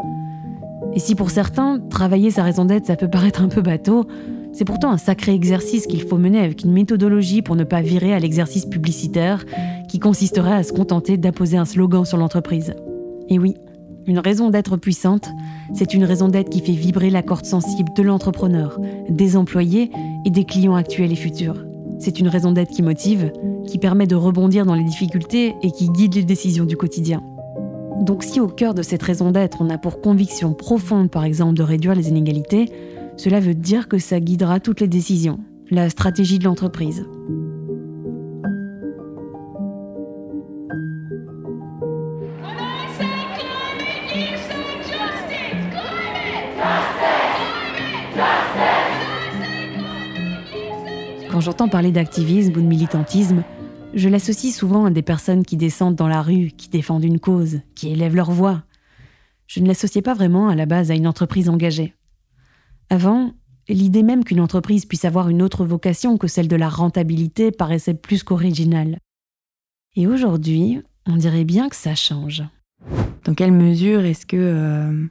Et 0.94 1.00
si 1.00 1.16
pour 1.16 1.30
certains, 1.30 1.80
travailler 1.80 2.30
sa 2.30 2.44
raison 2.44 2.66
d'être, 2.66 2.86
ça 2.86 2.98
peut 2.98 3.10
paraître 3.10 3.42
un 3.42 3.48
peu 3.48 3.62
bateau, 3.62 4.06
c'est 4.52 4.66
pourtant 4.66 4.92
un 4.92 4.98
sacré 4.98 5.34
exercice 5.34 5.88
qu'il 5.88 6.02
faut 6.02 6.18
mener 6.18 6.40
avec 6.40 6.64
une 6.64 6.72
méthodologie 6.72 7.42
pour 7.42 7.56
ne 7.56 7.64
pas 7.64 7.82
virer 7.82 8.14
à 8.14 8.20
l'exercice 8.20 8.66
publicitaire 8.66 9.46
qui 9.88 10.00
consisterait 10.00 10.54
à 10.54 10.64
se 10.64 10.74
contenter 10.74 11.18
d'apposer 11.18 11.58
un 11.58 11.66
slogan 11.66 12.04
sur 12.04 12.18
l'entreprise. 12.18 12.74
Et 13.30 13.40
oui, 13.40 13.56
une 14.08 14.20
raison 14.20 14.50
d'être 14.50 14.78
puissante, 14.78 15.30
c'est 15.74 15.94
une 15.94 16.06
raison 16.06 16.30
d'être 16.30 16.50
qui 16.50 16.62
fait 16.62 16.72
vibrer 16.72 17.10
la 17.10 17.22
corde 17.22 17.46
sensible 17.46 17.92
de 17.94 18.02
l'entrepreneur, 18.02 18.80
des 19.10 19.36
employés 19.36 19.92
et 20.26 20.30
des 20.30 20.46
clients 20.46 20.76
actuels 20.76 21.12
et 21.12 21.18
futurs. 21.18 21.66
C'est 22.00 22.20
une 22.20 22.30
raison 22.30 22.54
d'être 22.54 22.72
qui 22.72 22.82
motive, 22.82 23.34
qui 23.68 23.78
permet 23.78 24.08
de 24.08 24.16
rebondir 24.16 24.66
dans 24.66 24.76
les 24.76 24.86
difficultés 24.86 25.56
et 25.62 25.72
qui 25.72 25.90
guide 25.90 26.16
les 26.16 26.24
décisions 26.24 26.64
du 26.64 26.78
quotidien. 26.78 27.22
Donc 28.00 28.24
si 28.24 28.40
au 28.40 28.48
cœur 28.48 28.74
de 28.74 28.82
cette 28.82 29.04
raison 29.04 29.32
d'être, 29.32 29.58
on 29.60 29.70
a 29.70 29.78
pour 29.78 30.00
conviction 30.00 30.54
profonde 30.54 31.12
par 31.12 31.26
exemple 31.26 31.56
de 31.56 31.64
réduire 31.64 31.96
les 31.96 32.08
inégalités, 32.08 32.72
cela 33.18 33.42
veut 33.42 33.56
dire 33.56 33.90
que 33.90 33.98
ça 33.98 34.22
guidera 34.22 34.62
toutes 34.62 34.80
les 34.80 34.88
décisions, 34.88 35.40
la 35.70 35.90
stratégie 35.90 36.40
de 36.40 36.46
l'entreprise. 36.46 37.06
Quand 51.38 51.42
j'entends 51.42 51.70
parler 51.70 51.92
d'activisme 51.92 52.54
ou 52.54 52.62
de 52.62 52.68
militantisme, 52.68 53.44
je 53.94 54.10
l'associe 54.10 54.52
souvent 54.52 54.86
à 54.86 54.90
des 54.90 55.04
personnes 55.04 55.46
qui 55.46 55.56
descendent 55.56 55.94
dans 55.94 56.08
la 56.08 56.24
rue, 56.24 56.48
qui 56.58 56.68
défendent 56.68 57.04
une 57.04 57.20
cause, 57.20 57.60
qui 57.76 57.90
élèvent 57.90 58.16
leur 58.16 58.32
voix. 58.32 58.64
Je 59.46 59.60
ne 59.60 59.68
l'associais 59.68 60.02
pas 60.02 60.16
vraiment 60.16 60.50
à 60.50 60.56
la 60.56 60.66
base 60.66 60.90
à 60.90 60.96
une 60.96 61.06
entreprise 61.06 61.48
engagée. 61.48 61.94
Avant, 62.90 63.34
l'idée 63.70 64.02
même 64.02 64.24
qu'une 64.24 64.40
entreprise 64.40 64.86
puisse 64.86 65.06
avoir 65.06 65.30
une 65.30 65.44
autre 65.44 65.64
vocation 65.64 66.18
que 66.18 66.28
celle 66.28 66.48
de 66.48 66.56
la 66.56 66.70
rentabilité 66.70 67.52
paraissait 67.52 67.94
plus 67.94 68.24
qu'originale. 68.24 68.98
Et 69.96 70.08
aujourd'hui, 70.08 70.82
on 71.06 71.18
dirait 71.18 71.46
bien 71.46 71.70
que 71.70 71.76
ça 71.76 71.94
change. 71.94 72.42
Dans 73.26 73.36
quelle 73.36 73.52
mesure 73.52 74.06
est-ce 74.06 74.26
que 74.26 74.38
euh, 74.38 75.06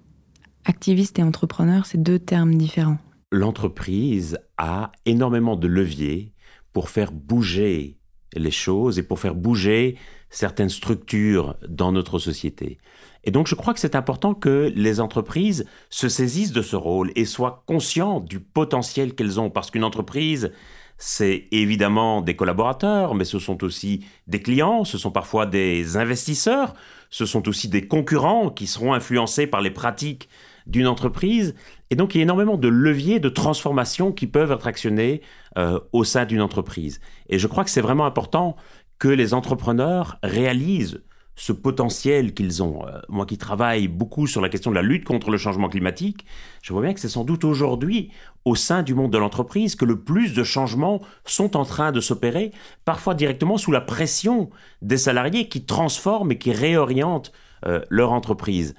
activiste 0.64 1.20
et 1.20 1.22
entrepreneur, 1.22 1.86
c'est 1.86 2.02
deux 2.02 2.18
termes 2.18 2.56
différents? 2.56 2.98
L'entreprise 3.30 4.38
a 4.56 4.92
énormément 5.04 5.56
de 5.56 5.66
leviers 5.66 6.32
pour 6.72 6.90
faire 6.90 7.12
bouger 7.12 7.98
les 8.34 8.50
choses 8.50 8.98
et 8.98 9.02
pour 9.02 9.18
faire 9.18 9.34
bouger 9.34 9.96
certaines 10.30 10.68
structures 10.68 11.56
dans 11.68 11.92
notre 11.92 12.18
société. 12.18 12.78
Et 13.24 13.30
donc 13.30 13.46
je 13.46 13.54
crois 13.54 13.74
que 13.74 13.80
c'est 13.80 13.96
important 13.96 14.34
que 14.34 14.72
les 14.74 15.00
entreprises 15.00 15.66
se 15.90 16.08
saisissent 16.08 16.52
de 16.52 16.62
ce 16.62 16.76
rôle 16.76 17.12
et 17.16 17.24
soient 17.24 17.64
conscientes 17.66 18.26
du 18.26 18.40
potentiel 18.40 19.14
qu'elles 19.14 19.40
ont, 19.40 19.50
parce 19.50 19.70
qu'une 19.70 19.84
entreprise, 19.84 20.52
c'est 20.98 21.48
évidemment 21.50 22.22
des 22.22 22.36
collaborateurs, 22.36 23.14
mais 23.14 23.24
ce 23.24 23.38
sont 23.38 23.64
aussi 23.64 24.04
des 24.26 24.40
clients, 24.40 24.84
ce 24.84 24.98
sont 24.98 25.10
parfois 25.10 25.46
des 25.46 25.96
investisseurs, 25.96 26.74
ce 27.10 27.26
sont 27.26 27.48
aussi 27.48 27.68
des 27.68 27.86
concurrents 27.86 28.50
qui 28.50 28.66
seront 28.66 28.94
influencés 28.94 29.46
par 29.46 29.60
les 29.60 29.70
pratiques 29.70 30.28
d'une 30.66 30.86
entreprise. 30.86 31.54
Et 31.90 31.96
donc, 31.96 32.14
il 32.14 32.18
y 32.18 32.20
a 32.20 32.22
énormément 32.22 32.56
de 32.56 32.68
leviers 32.68 33.20
de 33.20 33.28
transformation 33.28 34.12
qui 34.12 34.26
peuvent 34.26 34.52
être 34.52 34.66
actionnés 34.66 35.22
euh, 35.58 35.80
au 35.92 36.04
sein 36.04 36.24
d'une 36.24 36.42
entreprise. 36.42 37.00
Et 37.28 37.38
je 37.38 37.46
crois 37.46 37.64
que 37.64 37.70
c'est 37.70 37.80
vraiment 37.80 38.06
important 38.06 38.56
que 38.98 39.08
les 39.08 39.34
entrepreneurs 39.34 40.18
réalisent 40.22 41.02
ce 41.36 41.52
potentiel 41.52 42.32
qu'ils 42.32 42.62
ont. 42.62 42.86
Euh, 42.86 42.98
moi 43.08 43.26
qui 43.26 43.36
travaille 43.36 43.88
beaucoup 43.88 44.26
sur 44.26 44.40
la 44.40 44.48
question 44.48 44.70
de 44.70 44.76
la 44.76 44.82
lutte 44.82 45.04
contre 45.04 45.30
le 45.30 45.36
changement 45.36 45.68
climatique, 45.68 46.24
je 46.62 46.72
vois 46.72 46.82
bien 46.82 46.94
que 46.94 47.00
c'est 47.00 47.08
sans 47.08 47.24
doute 47.24 47.44
aujourd'hui, 47.44 48.10
au 48.44 48.54
sein 48.54 48.82
du 48.82 48.94
monde 48.94 49.12
de 49.12 49.18
l'entreprise, 49.18 49.76
que 49.76 49.84
le 49.84 50.00
plus 50.00 50.34
de 50.34 50.42
changements 50.42 51.02
sont 51.24 51.56
en 51.56 51.64
train 51.64 51.92
de 51.92 52.00
s'opérer, 52.00 52.52
parfois 52.84 53.14
directement 53.14 53.58
sous 53.58 53.70
la 53.70 53.82
pression 53.82 54.50
des 54.80 54.96
salariés 54.96 55.48
qui 55.48 55.64
transforment 55.64 56.32
et 56.32 56.38
qui 56.38 56.52
réorientent 56.52 57.32
euh, 57.66 57.80
leur 57.90 58.12
entreprise. 58.12 58.74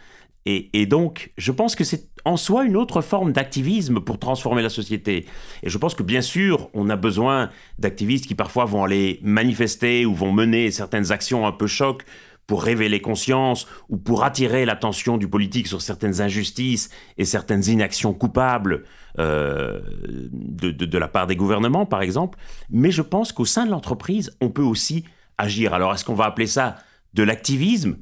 Et, 0.49 0.85
donc, 0.85 1.31
je 1.37 1.51
pense 1.51 1.75
que 1.75 1.83
c'est 1.83 2.07
en 2.23 2.37
soi 2.37 2.63
une 2.63 2.77
autre 2.77 3.01
forme 3.01 3.33
d'activisme 3.33 3.99
pour 3.99 4.17
transformer 4.17 4.61
la 4.61 4.69
société. 4.69 5.25
Et 5.61 5.69
je 5.69 5.77
pense 5.77 5.93
que 5.93 6.03
bien 6.03 6.21
sûr, 6.21 6.69
on 6.73 6.89
a 6.89 6.95
besoin 6.95 7.49
d'activistes 7.79 8.27
qui 8.27 8.35
parfois 8.35 8.63
vont 8.63 8.85
aller 8.85 9.19
manifester 9.23 10.05
ou 10.05 10.15
vont 10.15 10.31
mener 10.31 10.71
certaines 10.71 11.11
actions 11.11 11.45
un 11.45 11.51
peu 11.51 11.67
choc 11.67 12.05
pour 12.47 12.63
révéler 12.63 13.01
conscience 13.01 13.67
ou 13.89 13.97
pour 13.97 14.23
attirer 14.23 14.63
l'attention 14.63 15.17
du 15.17 15.27
politique 15.27 15.67
sur 15.67 15.81
certaines 15.81 16.21
injustices 16.21 16.91
et 17.17 17.25
certaines 17.25 17.65
inactions 17.65 18.13
coupables 18.13 18.85
euh, 19.19 19.81
de, 20.07 20.71
de, 20.71 20.97
la 20.97 21.09
part 21.09 21.27
des 21.27 21.35
gouvernements, 21.35 21.85
par 21.85 22.01
exemple. 22.01 22.39
Mais 22.69 22.91
je 22.91 23.01
pense 23.01 23.33
qu'au 23.33 23.43
sein 23.43 23.65
de 23.65 23.71
l'entreprise, 23.71 24.31
on 24.39 24.47
peut 24.47 24.61
aussi 24.61 25.03
agir. 25.37 25.73
Alors, 25.73 25.93
est-ce 25.93 26.05
qu'on 26.05 26.15
va 26.15 26.23
appeler 26.23 26.47
ça 26.47 26.77
de 27.13 27.23
l'activisme 27.23 27.97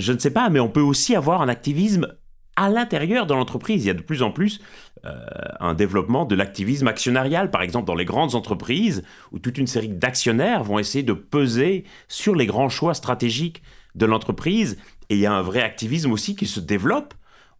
je 0.00 0.12
ne 0.12 0.18
sais 0.18 0.30
pas, 0.30 0.48
mais 0.50 0.60
on 0.60 0.68
peut 0.68 0.80
aussi 0.80 1.14
avoir 1.14 1.42
un 1.42 1.48
activisme 1.48 2.08
à 2.56 2.68
l'intérieur 2.68 3.26
de 3.26 3.34
l'entreprise. 3.34 3.84
Il 3.84 3.86
y 3.86 3.90
a 3.90 3.94
de 3.94 4.02
plus 4.02 4.22
en 4.22 4.30
plus 4.30 4.60
euh, 5.04 5.14
un 5.60 5.74
développement 5.74 6.24
de 6.24 6.34
l'activisme 6.34 6.88
actionnarial, 6.88 7.50
par 7.50 7.62
exemple 7.62 7.86
dans 7.86 7.94
les 7.94 8.04
grandes 8.04 8.34
entreprises, 8.34 9.02
où 9.32 9.38
toute 9.38 9.58
une 9.58 9.66
série 9.66 9.88
d'actionnaires 9.88 10.62
vont 10.62 10.78
essayer 10.78 11.04
de 11.04 11.12
peser 11.12 11.84
sur 12.08 12.34
les 12.34 12.46
grands 12.46 12.68
choix 12.68 12.94
stratégiques 12.94 13.62
de 13.94 14.06
l'entreprise. 14.06 14.78
Et 15.08 15.14
il 15.14 15.20
y 15.20 15.26
a 15.26 15.32
un 15.32 15.42
vrai 15.42 15.62
activisme 15.62 16.12
aussi 16.12 16.36
qui 16.36 16.46
se 16.46 16.60
développe 16.60 17.14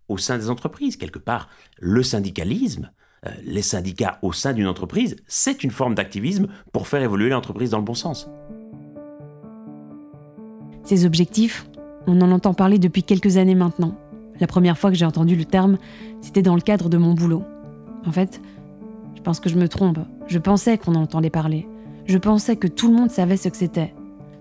au 0.09 0.19
sein 0.19 0.37
des 0.37 0.51
entreprises. 0.51 0.97
Quelque 0.97 1.19
part, 1.19 1.49
le 1.79 2.03
syndicalisme 2.03 2.91
euh, 3.27 3.31
les 3.45 3.61
syndicats 3.61 4.19
au 4.23 4.33
sein 4.33 4.55
d'une 4.55 4.67
entreprise, 4.67 5.17
c'est 5.27 5.63
une 5.63 5.71
forme 5.71 5.95
d'activisme 5.95 6.47
pour 6.73 6.89
faire 6.89 7.03
évoluer 7.03 7.29
l'entreprise 7.29 7.69
dans 7.69 7.77
le 7.77 7.85
bon 7.85 7.95
sens. 7.95 8.31
Ces 10.85 11.05
objectifs, 11.05 11.67
on 12.07 12.21
en 12.21 12.31
entend 12.33 12.55
parler 12.55 12.79
depuis 12.79 13.03
quelques 13.03 13.37
années 13.37 13.55
maintenant. 13.55 13.95
La 14.41 14.47
première 14.47 14.79
fois 14.79 14.91
que 14.91 14.97
j'ai 14.97 15.05
entendu 15.05 15.37
le 15.37 15.45
terme, 15.45 15.79
c'était 16.21 16.43
dans 16.43 16.55
le 16.55 16.61
cadre 16.61 16.89
de 16.89 16.97
mon 16.97 17.15
boulot. 17.15 17.45
En 18.07 18.13
fait, 18.13 18.41
je 19.15 19.21
pense 19.23 19.41
que 19.41 19.51
je 19.51 19.57
me 19.57 19.69
trompe. 19.69 19.99
Je 20.29 20.39
pensais 20.39 20.79
qu'on 20.79 20.95
en 20.95 21.03
entendait 21.03 21.31
parler. 21.31 21.69
Je 22.07 22.17
pensais 22.17 22.57
que 22.57 22.67
tout 22.67 22.91
le 22.91 22.97
monde 22.97 23.11
savait 23.11 23.37
ce 23.37 23.49
que 23.49 23.57
c'était. 23.57 23.95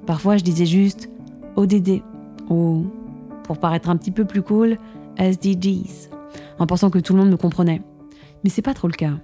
Parfois, 0.06 0.38
je 0.38 0.44
disais 0.44 0.66
juste 0.66 1.10
ODD 1.56 2.02
ou, 2.50 2.88
pour 3.44 3.58
paraître 3.58 3.90
un 3.90 3.98
petit 3.98 4.12
peu 4.12 4.26
plus 4.26 4.42
cool, 4.42 4.78
SDGs, 5.18 6.10
en 6.58 6.66
pensant 6.66 6.90
que 6.90 7.00
tout 7.00 7.14
le 7.14 7.20
monde 7.20 7.30
me 7.30 7.38
comprenait. 7.38 7.82
Mais 8.44 8.50
c'est 8.50 8.62
pas 8.62 8.74
trop 8.74 8.88
le 8.88 8.94
cas. 8.94 9.20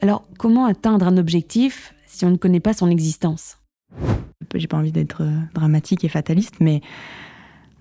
Alors, 0.00 0.24
comment 0.38 0.64
atteindre 0.64 1.06
un 1.06 1.18
objectif 1.18 1.94
si 2.06 2.24
on 2.24 2.30
ne 2.30 2.36
connaît 2.36 2.60
pas 2.60 2.72
son 2.72 2.88
existence? 2.88 3.58
J'ai 4.54 4.66
pas 4.66 4.78
envie 4.78 4.92
d'être 4.92 5.22
euh, 5.22 5.38
dramatique 5.54 6.04
et 6.04 6.08
fataliste, 6.08 6.56
mais 6.60 6.80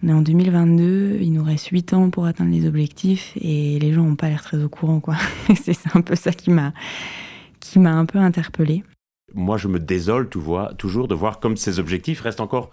on 0.04 0.08
est 0.08 0.14
en 0.14 0.22
2022, 0.22 1.20
il 1.22 1.34
nous 1.34 1.44
reste 1.44 1.68
8 1.68 1.94
ans 1.94 2.10
pour 2.10 2.26
atteindre 2.26 2.52
les 2.52 2.68
objectifs 2.68 3.34
et 3.36 3.78
les 3.80 3.94
gens 3.94 4.04
n'ont 4.04 4.16
pas 4.16 4.30
l'air 4.30 4.42
très 4.42 4.62
au 4.62 4.70
courant, 4.70 5.02
c'est 5.56 5.78
un 5.94 6.02
peu 6.02 6.16
ça 6.16 6.32
qui 6.32 6.50
m'a 6.50 6.74
qui 7.60 7.80
m'a 7.80 7.92
un 7.92 8.06
peu 8.06 8.18
interpellée. 8.18 8.84
Moi, 9.34 9.58
je 9.58 9.68
me 9.68 9.80
désole 9.80 10.30
toujours 10.30 11.08
de 11.08 11.16
voir 11.16 11.40
comme 11.40 11.56
ces 11.56 11.80
objectifs 11.80 12.22
restent 12.22 12.42
encore 12.42 12.72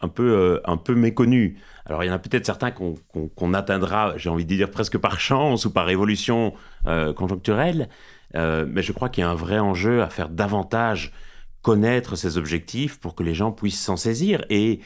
un 0.00 0.08
peu, 0.08 0.30
euh, 0.30 0.60
un 0.64 0.76
peu 0.76 0.94
méconnus. 0.94 1.58
Alors, 1.86 2.04
il 2.04 2.08
y 2.08 2.10
en 2.10 2.14
a 2.14 2.18
peut-être 2.18 2.46
certains 2.46 2.70
qu'on 2.70 3.54
atteindra, 3.54 4.16
j'ai 4.16 4.28
envie 4.28 4.44
de 4.44 4.54
dire, 4.54 4.70
presque 4.70 4.98
par 4.98 5.18
chance 5.18 5.64
ou 5.64 5.72
par 5.72 5.88
évolution 5.88 6.54
euh, 6.86 7.12
conjoncturelle, 7.12 7.88
euh, 8.34 8.66
mais 8.68 8.82
je 8.82 8.92
crois 8.92 9.08
qu'il 9.08 9.22
y 9.22 9.24
a 9.24 9.30
un 9.30 9.34
vrai 9.34 9.58
enjeu 9.58 10.02
à 10.02 10.08
faire 10.08 10.28
davantage 10.28 11.12
connaître 11.62 12.14
ces 12.14 12.38
objectifs 12.38 13.00
pour 13.00 13.14
que 13.14 13.22
les 13.22 13.34
gens 13.34 13.50
puissent 13.50 13.82
s'en 13.82 13.96
saisir. 13.96 14.44
Et 14.50 14.80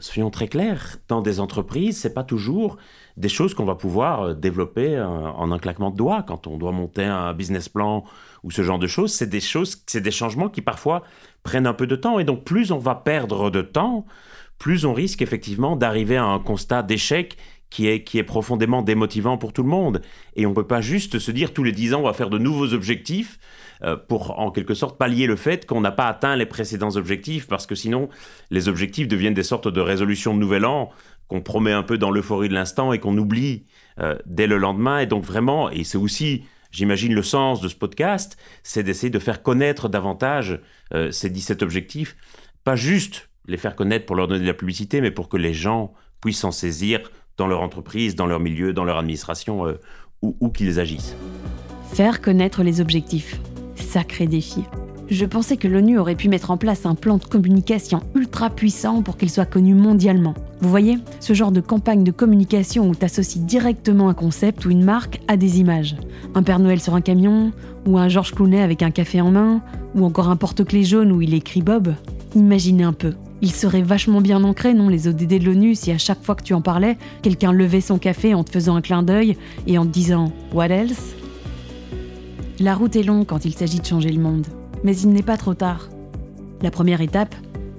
soyons 0.00 0.30
très 0.30 0.48
clairs, 0.48 0.96
dans 1.08 1.20
des 1.20 1.40
entreprises, 1.40 1.98
c'est 1.98 2.14
pas 2.14 2.24
toujours 2.24 2.76
des 3.16 3.28
choses 3.28 3.54
qu'on 3.54 3.64
va 3.64 3.74
pouvoir 3.74 4.22
euh, 4.22 4.34
développer 4.34 4.96
euh, 4.96 5.06
en 5.06 5.52
un 5.52 5.58
claquement 5.58 5.90
de 5.90 5.96
doigts 5.96 6.22
quand 6.22 6.46
on 6.46 6.56
doit 6.56 6.72
monter 6.72 7.04
un 7.04 7.34
business 7.34 7.68
plan 7.68 8.04
ou 8.42 8.50
ce 8.50 8.62
genre 8.62 8.78
de 8.78 8.86
choses. 8.86 9.12
C'est 9.12 9.28
des 9.28 9.40
choses, 9.40 9.82
c'est 9.86 10.00
des 10.00 10.10
changements 10.10 10.48
qui 10.48 10.62
parfois 10.62 11.02
prennent 11.42 11.66
un 11.66 11.74
peu 11.74 11.86
de 11.86 11.96
temps 11.96 12.18
et 12.18 12.24
donc 12.24 12.44
plus 12.44 12.72
on 12.72 12.78
va 12.78 12.94
perdre 12.94 13.50
de 13.50 13.62
temps, 13.62 14.06
plus 14.58 14.84
on 14.84 14.94
risque 14.94 15.22
effectivement 15.22 15.76
d'arriver 15.76 16.16
à 16.16 16.24
un 16.24 16.38
constat 16.38 16.82
d'échec 16.82 17.36
qui 17.72 17.88
est, 17.88 18.04
qui 18.04 18.18
est 18.18 18.22
profondément 18.22 18.82
démotivant 18.82 19.38
pour 19.38 19.54
tout 19.54 19.62
le 19.62 19.70
monde. 19.70 20.02
Et 20.36 20.44
on 20.44 20.50
ne 20.50 20.54
peut 20.54 20.66
pas 20.66 20.82
juste 20.82 21.18
se 21.18 21.30
dire 21.30 21.54
tous 21.54 21.64
les 21.64 21.72
10 21.72 21.94
ans, 21.94 22.00
on 22.00 22.04
va 22.04 22.12
faire 22.12 22.28
de 22.28 22.36
nouveaux 22.36 22.74
objectifs 22.74 23.38
euh, 23.82 23.96
pour 23.96 24.38
en 24.38 24.50
quelque 24.50 24.74
sorte 24.74 24.98
pallier 24.98 25.26
le 25.26 25.36
fait 25.36 25.64
qu'on 25.64 25.80
n'a 25.80 25.90
pas 25.90 26.06
atteint 26.06 26.36
les 26.36 26.44
précédents 26.44 26.94
objectifs, 26.96 27.48
parce 27.48 27.66
que 27.66 27.74
sinon, 27.74 28.10
les 28.50 28.68
objectifs 28.68 29.08
deviennent 29.08 29.32
des 29.32 29.42
sortes 29.42 29.68
de 29.68 29.80
résolutions 29.80 30.34
de 30.34 30.38
nouvel 30.38 30.66
an 30.66 30.90
qu'on 31.28 31.40
promet 31.40 31.72
un 31.72 31.82
peu 31.82 31.96
dans 31.96 32.10
l'euphorie 32.10 32.50
de 32.50 32.54
l'instant 32.54 32.92
et 32.92 32.98
qu'on 32.98 33.16
oublie 33.16 33.64
euh, 34.00 34.18
dès 34.26 34.46
le 34.46 34.58
lendemain. 34.58 34.98
Et 34.98 35.06
donc 35.06 35.24
vraiment, 35.24 35.70
et 35.70 35.82
c'est 35.82 35.96
aussi, 35.96 36.44
j'imagine, 36.72 37.14
le 37.14 37.22
sens 37.22 37.62
de 37.62 37.68
ce 37.68 37.74
podcast, 37.74 38.36
c'est 38.62 38.82
d'essayer 38.82 39.08
de 39.08 39.18
faire 39.18 39.42
connaître 39.42 39.88
davantage 39.88 40.60
euh, 40.92 41.10
ces 41.10 41.30
17 41.30 41.62
objectifs, 41.62 42.18
pas 42.64 42.76
juste 42.76 43.30
les 43.46 43.56
faire 43.56 43.76
connaître 43.76 44.04
pour 44.04 44.14
leur 44.14 44.28
donner 44.28 44.42
de 44.42 44.46
la 44.46 44.52
publicité, 44.52 45.00
mais 45.00 45.10
pour 45.10 45.30
que 45.30 45.38
les 45.38 45.54
gens 45.54 45.94
puissent 46.20 46.40
s'en 46.40 46.52
saisir 46.52 47.00
dans 47.36 47.46
leur 47.46 47.62
entreprise, 47.62 48.14
dans 48.14 48.26
leur 48.26 48.40
milieu, 48.40 48.72
dans 48.72 48.84
leur 48.84 48.98
administration, 48.98 49.66
euh, 49.66 49.80
où, 50.22 50.50
qu'ils 50.50 50.78
agissent. 50.78 51.16
Faire 51.92 52.20
connaître 52.20 52.62
les 52.62 52.80
objectifs. 52.80 53.40
Sacré 53.74 54.26
défi. 54.26 54.62
Je 55.10 55.26
pensais 55.26 55.56
que 55.56 55.68
l'ONU 55.68 55.98
aurait 55.98 56.14
pu 56.14 56.28
mettre 56.28 56.50
en 56.50 56.56
place 56.56 56.86
un 56.86 56.94
plan 56.94 57.18
de 57.18 57.24
communication 57.24 58.00
ultra 58.14 58.48
puissant 58.48 59.02
pour 59.02 59.16
qu'il 59.16 59.28
soit 59.28 59.44
connu 59.44 59.74
mondialement. 59.74 60.34
Vous 60.60 60.70
voyez, 60.70 60.96
ce 61.20 61.34
genre 61.34 61.52
de 61.52 61.60
campagne 61.60 62.04
de 62.04 62.12
communication 62.12 62.88
où 62.88 62.94
tu 62.94 63.04
associes 63.04 63.40
directement 63.40 64.08
un 64.08 64.14
concept 64.14 64.64
ou 64.64 64.70
une 64.70 64.84
marque 64.84 65.20
à 65.28 65.36
des 65.36 65.60
images. 65.60 65.96
Un 66.34 66.42
Père 66.42 66.60
Noël 66.60 66.80
sur 66.80 66.94
un 66.94 67.02
camion, 67.02 67.52
ou 67.86 67.98
un 67.98 68.08
Georges 68.08 68.32
Clooney 68.32 68.62
avec 68.62 68.82
un 68.82 68.90
café 68.90 69.20
en 69.20 69.32
main, 69.32 69.60
ou 69.94 70.04
encore 70.04 70.30
un 70.30 70.36
porte-clés 70.36 70.84
jaune 70.84 71.12
où 71.12 71.20
il 71.20 71.34
écrit 71.34 71.62
Bob. 71.62 71.94
Imaginez 72.34 72.84
un 72.84 72.94
peu. 72.94 73.12
Il 73.42 73.50
serait 73.50 73.82
vachement 73.82 74.20
bien 74.20 74.44
ancré, 74.44 74.72
non, 74.72 74.88
les 74.88 75.08
ODD 75.08 75.40
de 75.40 75.44
l'ONU, 75.44 75.74
si 75.74 75.90
à 75.90 75.98
chaque 75.98 76.22
fois 76.22 76.36
que 76.36 76.44
tu 76.44 76.54
en 76.54 76.60
parlais, 76.60 76.96
quelqu'un 77.22 77.50
levait 77.50 77.80
son 77.80 77.98
café 77.98 78.34
en 78.34 78.44
te 78.44 78.50
faisant 78.50 78.76
un 78.76 78.80
clin 78.80 79.02
d'œil 79.02 79.36
et 79.66 79.78
en 79.78 79.84
te 79.84 79.90
disant 79.90 80.32
What 80.54 80.68
else? 80.68 81.16
La 82.60 82.76
route 82.76 82.94
est 82.94 83.02
longue 83.02 83.26
quand 83.26 83.44
il 83.44 83.52
s'agit 83.52 83.80
de 83.80 83.84
changer 83.86 84.10
le 84.10 84.22
monde, 84.22 84.46
mais 84.84 84.96
il 84.96 85.08
n'est 85.08 85.24
pas 85.24 85.36
trop 85.36 85.54
tard. 85.54 85.88
La 86.62 86.70
première 86.70 87.00
étape, 87.00 87.34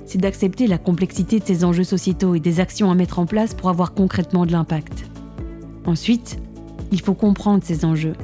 c'est 0.05 0.17
d'accepter 0.17 0.67
la 0.67 0.77
complexité 0.77 1.39
de 1.39 1.45
ces 1.45 1.63
enjeux 1.63 1.85
sociétaux 1.85 2.35
et 2.35 2.41
des 2.41 2.59
actions 2.59 2.91
à 2.91 2.95
mettre 2.95 3.19
en 3.19 3.25
place 3.25 3.53
pour 3.53 3.69
avoir 3.69 3.93
concrètement 3.93 4.45
de 4.45 4.51
l'impact. 4.51 5.05
Ensuite, 5.85 6.39
il 6.91 6.99
faut 6.99 7.13
comprendre 7.13 7.63
ces 7.63 7.85
enjeux, 7.85 8.15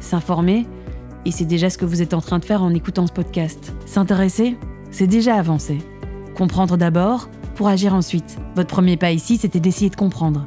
s'informer, 0.00 0.66
et 1.24 1.30
c'est 1.30 1.44
déjà 1.44 1.70
ce 1.70 1.78
que 1.78 1.84
vous 1.84 2.02
êtes 2.02 2.14
en 2.14 2.20
train 2.20 2.40
de 2.40 2.44
faire 2.44 2.64
en 2.64 2.74
écoutant 2.74 3.06
ce 3.06 3.12
podcast. 3.12 3.72
S'intéresser, 3.86 4.56
c'est 4.90 5.06
déjà 5.06 5.36
avancer. 5.36 5.78
Comprendre 6.40 6.78
d'abord 6.78 7.28
pour 7.54 7.68
agir 7.68 7.92
ensuite. 7.92 8.38
Votre 8.56 8.70
premier 8.70 8.96
pas 8.96 9.12
ici, 9.12 9.36
c'était 9.36 9.60
d'essayer 9.60 9.90
de 9.90 9.94
comprendre. 9.94 10.46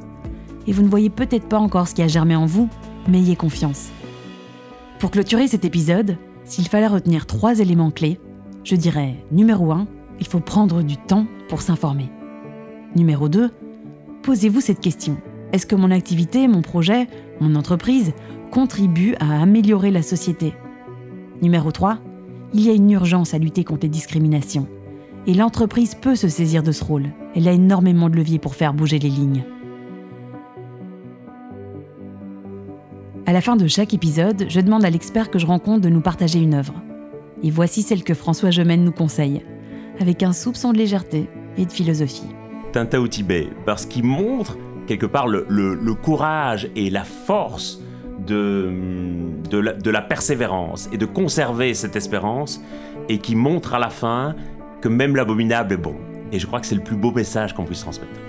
Et 0.66 0.72
vous 0.72 0.82
ne 0.82 0.90
voyez 0.90 1.12
peut-être 1.12 1.48
pas 1.48 1.60
encore 1.60 1.88
ce 1.88 1.94
qui 1.94 2.02
a 2.02 2.08
germé 2.08 2.36
en 2.36 2.48
vous, 2.48 2.68
mais 3.08 3.20
ayez 3.20 3.36
confiance. 3.36 3.92
Pour 4.98 5.12
clôturer 5.12 5.48
cet 5.48 5.66
épisode, 5.66 6.18
s'il 6.46 6.68
fallait 6.68 6.88
retenir 6.88 7.28
trois 7.28 7.60
éléments 7.60 7.92
clés, 7.92 8.20
je 8.64 8.76
dirais 8.76 9.24
numéro 9.32 9.72
1, 9.72 9.86
il 10.20 10.26
faut 10.26 10.40
prendre 10.40 10.82
du 10.82 10.98
temps 10.98 11.28
pour 11.48 11.62
s'informer. 11.62 12.10
Numéro 12.96 13.30
2, 13.30 13.52
posez-vous 14.24 14.62
cette 14.62 14.80
question. 14.80 15.18
Est-ce 15.52 15.68
que 15.68 15.76
mon 15.76 15.92
activité, 15.92 16.48
mon 16.48 16.64
projet, 16.64 17.08
mon 17.40 17.54
entreprise 17.54 18.14
contribue 18.50 19.14
à 19.20 19.44
améliorer 19.44 19.92
la 19.92 20.02
société? 20.02 20.56
Numéro 21.44 21.72
3, 21.72 22.00
il 22.56 22.62
y 22.62 22.72
a 22.72 22.74
une 22.74 22.90
urgence 22.90 23.36
à 23.36 23.38
lutter 23.38 23.64
contre 23.64 23.84
les 23.84 23.90
discriminations. 23.90 24.68
Et 25.26 25.34
l'entreprise 25.34 25.96
peut 25.96 26.16
se 26.16 26.28
saisir 26.28 26.64
de 26.64 26.74
ce 26.74 26.84
rôle. 26.84 27.06
Elle 27.34 27.48
a 27.48 27.54
énormément 27.54 28.10
de 28.10 28.16
leviers 28.16 28.40
pour 28.40 28.56
faire 28.56 28.74
bouger 28.74 29.00
les 29.00 29.10
lignes. 29.10 29.46
À 33.26 33.32
la 33.32 33.40
fin 33.40 33.56
de 33.56 33.68
chaque 33.68 33.94
épisode, 33.94 34.46
je 34.50 34.60
demande 34.60 34.84
à 34.84 34.90
l'expert 34.90 35.32
que 35.32 35.40
je 35.40 35.46
rencontre 35.46 35.80
de 35.80 35.90
nous 35.90 36.02
partager 36.02 36.40
une 36.40 36.54
œuvre. 36.54 36.74
Et 37.42 37.52
voici 37.52 37.82
celle 37.82 38.04
que 38.04 38.14
François 38.14 38.52
Gemène 38.52 38.84
nous 38.84 38.92
conseille, 38.92 39.46
avec 40.02 40.24
un 40.24 40.34
soupçon 40.34 40.74
de 40.74 40.78
légèreté 40.78 41.30
et 41.58 41.66
de 41.66 41.72
philosophie. 41.72 42.28
Tinta 42.74 43.00
au 43.00 43.08
Tibet, 43.08 43.48
parce 43.66 43.86
qu'il 43.86 44.04
montre 44.04 44.58
quelque 44.88 45.06
part 45.06 45.28
le, 45.28 45.94
courage 45.94 46.70
et 46.76 46.90
la 46.90 47.06
force 47.06 47.82
de, 48.28 48.70
de 49.50 49.90
la 49.90 50.02
persévérance 50.02 50.90
et 50.92 50.98
de 50.98 51.06
conserver 51.06 51.74
cette 51.74 51.96
espérance, 51.96 52.62
et 53.10 53.20
qui 53.20 53.36
montre 53.36 53.74
à 53.74 53.80
la 53.80 53.90
fin 53.90 54.36
que 54.84 54.90
même 54.90 55.16
l'abominable 55.16 55.76
est 55.76 55.78
bon. 55.78 55.96
Et 56.34 56.40
je 56.40 56.46
crois 56.46 56.60
que 56.60 56.68
c'est 56.68 56.76
le 56.76 56.84
plus 56.84 56.98
beau 56.98 57.14
message 57.14 57.54
qu'on 57.54 57.64
puisse 57.64 57.80
transmettre. 57.80 58.20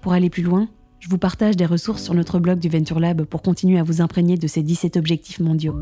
Pour 0.00 0.14
aller 0.14 0.30
plus 0.30 0.42
loin, 0.42 0.66
je 0.98 1.10
vous 1.10 1.18
partage 1.18 1.58
des 1.58 1.66
ressources 1.66 2.02
sur 2.02 2.14
notre 2.14 2.38
blog 2.38 2.58
du 2.58 2.70
Venture 2.70 3.00
Lab 3.00 3.24
pour 3.24 3.42
continuer 3.42 3.78
à 3.78 3.82
vous 3.82 4.00
imprégner 4.00 4.38
de 4.38 4.46
ces 4.46 4.62
17 4.62 4.96
objectifs 4.96 5.40
mondiaux. 5.40 5.76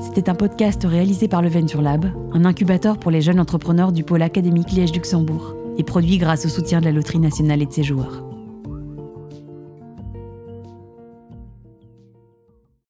C'était 0.00 0.30
un 0.30 0.36
podcast 0.36 0.84
réalisé 0.84 1.26
par 1.26 1.42
le 1.42 1.48
Venture 1.48 1.82
Lab, 1.82 2.06
un 2.34 2.44
incubateur 2.44 2.96
pour 3.00 3.10
les 3.10 3.20
jeunes 3.20 3.40
entrepreneurs 3.40 3.90
du 3.90 4.04
pôle 4.04 4.22
académique 4.22 4.70
Liège-Luxembourg, 4.70 5.56
et 5.76 5.82
produit 5.82 6.18
grâce 6.18 6.46
au 6.46 6.48
soutien 6.48 6.78
de 6.78 6.84
la 6.84 6.92
Loterie 6.92 7.18
nationale 7.18 7.62
et 7.62 7.66
de 7.66 7.72
ses 7.72 7.82
joueurs. 7.82 8.29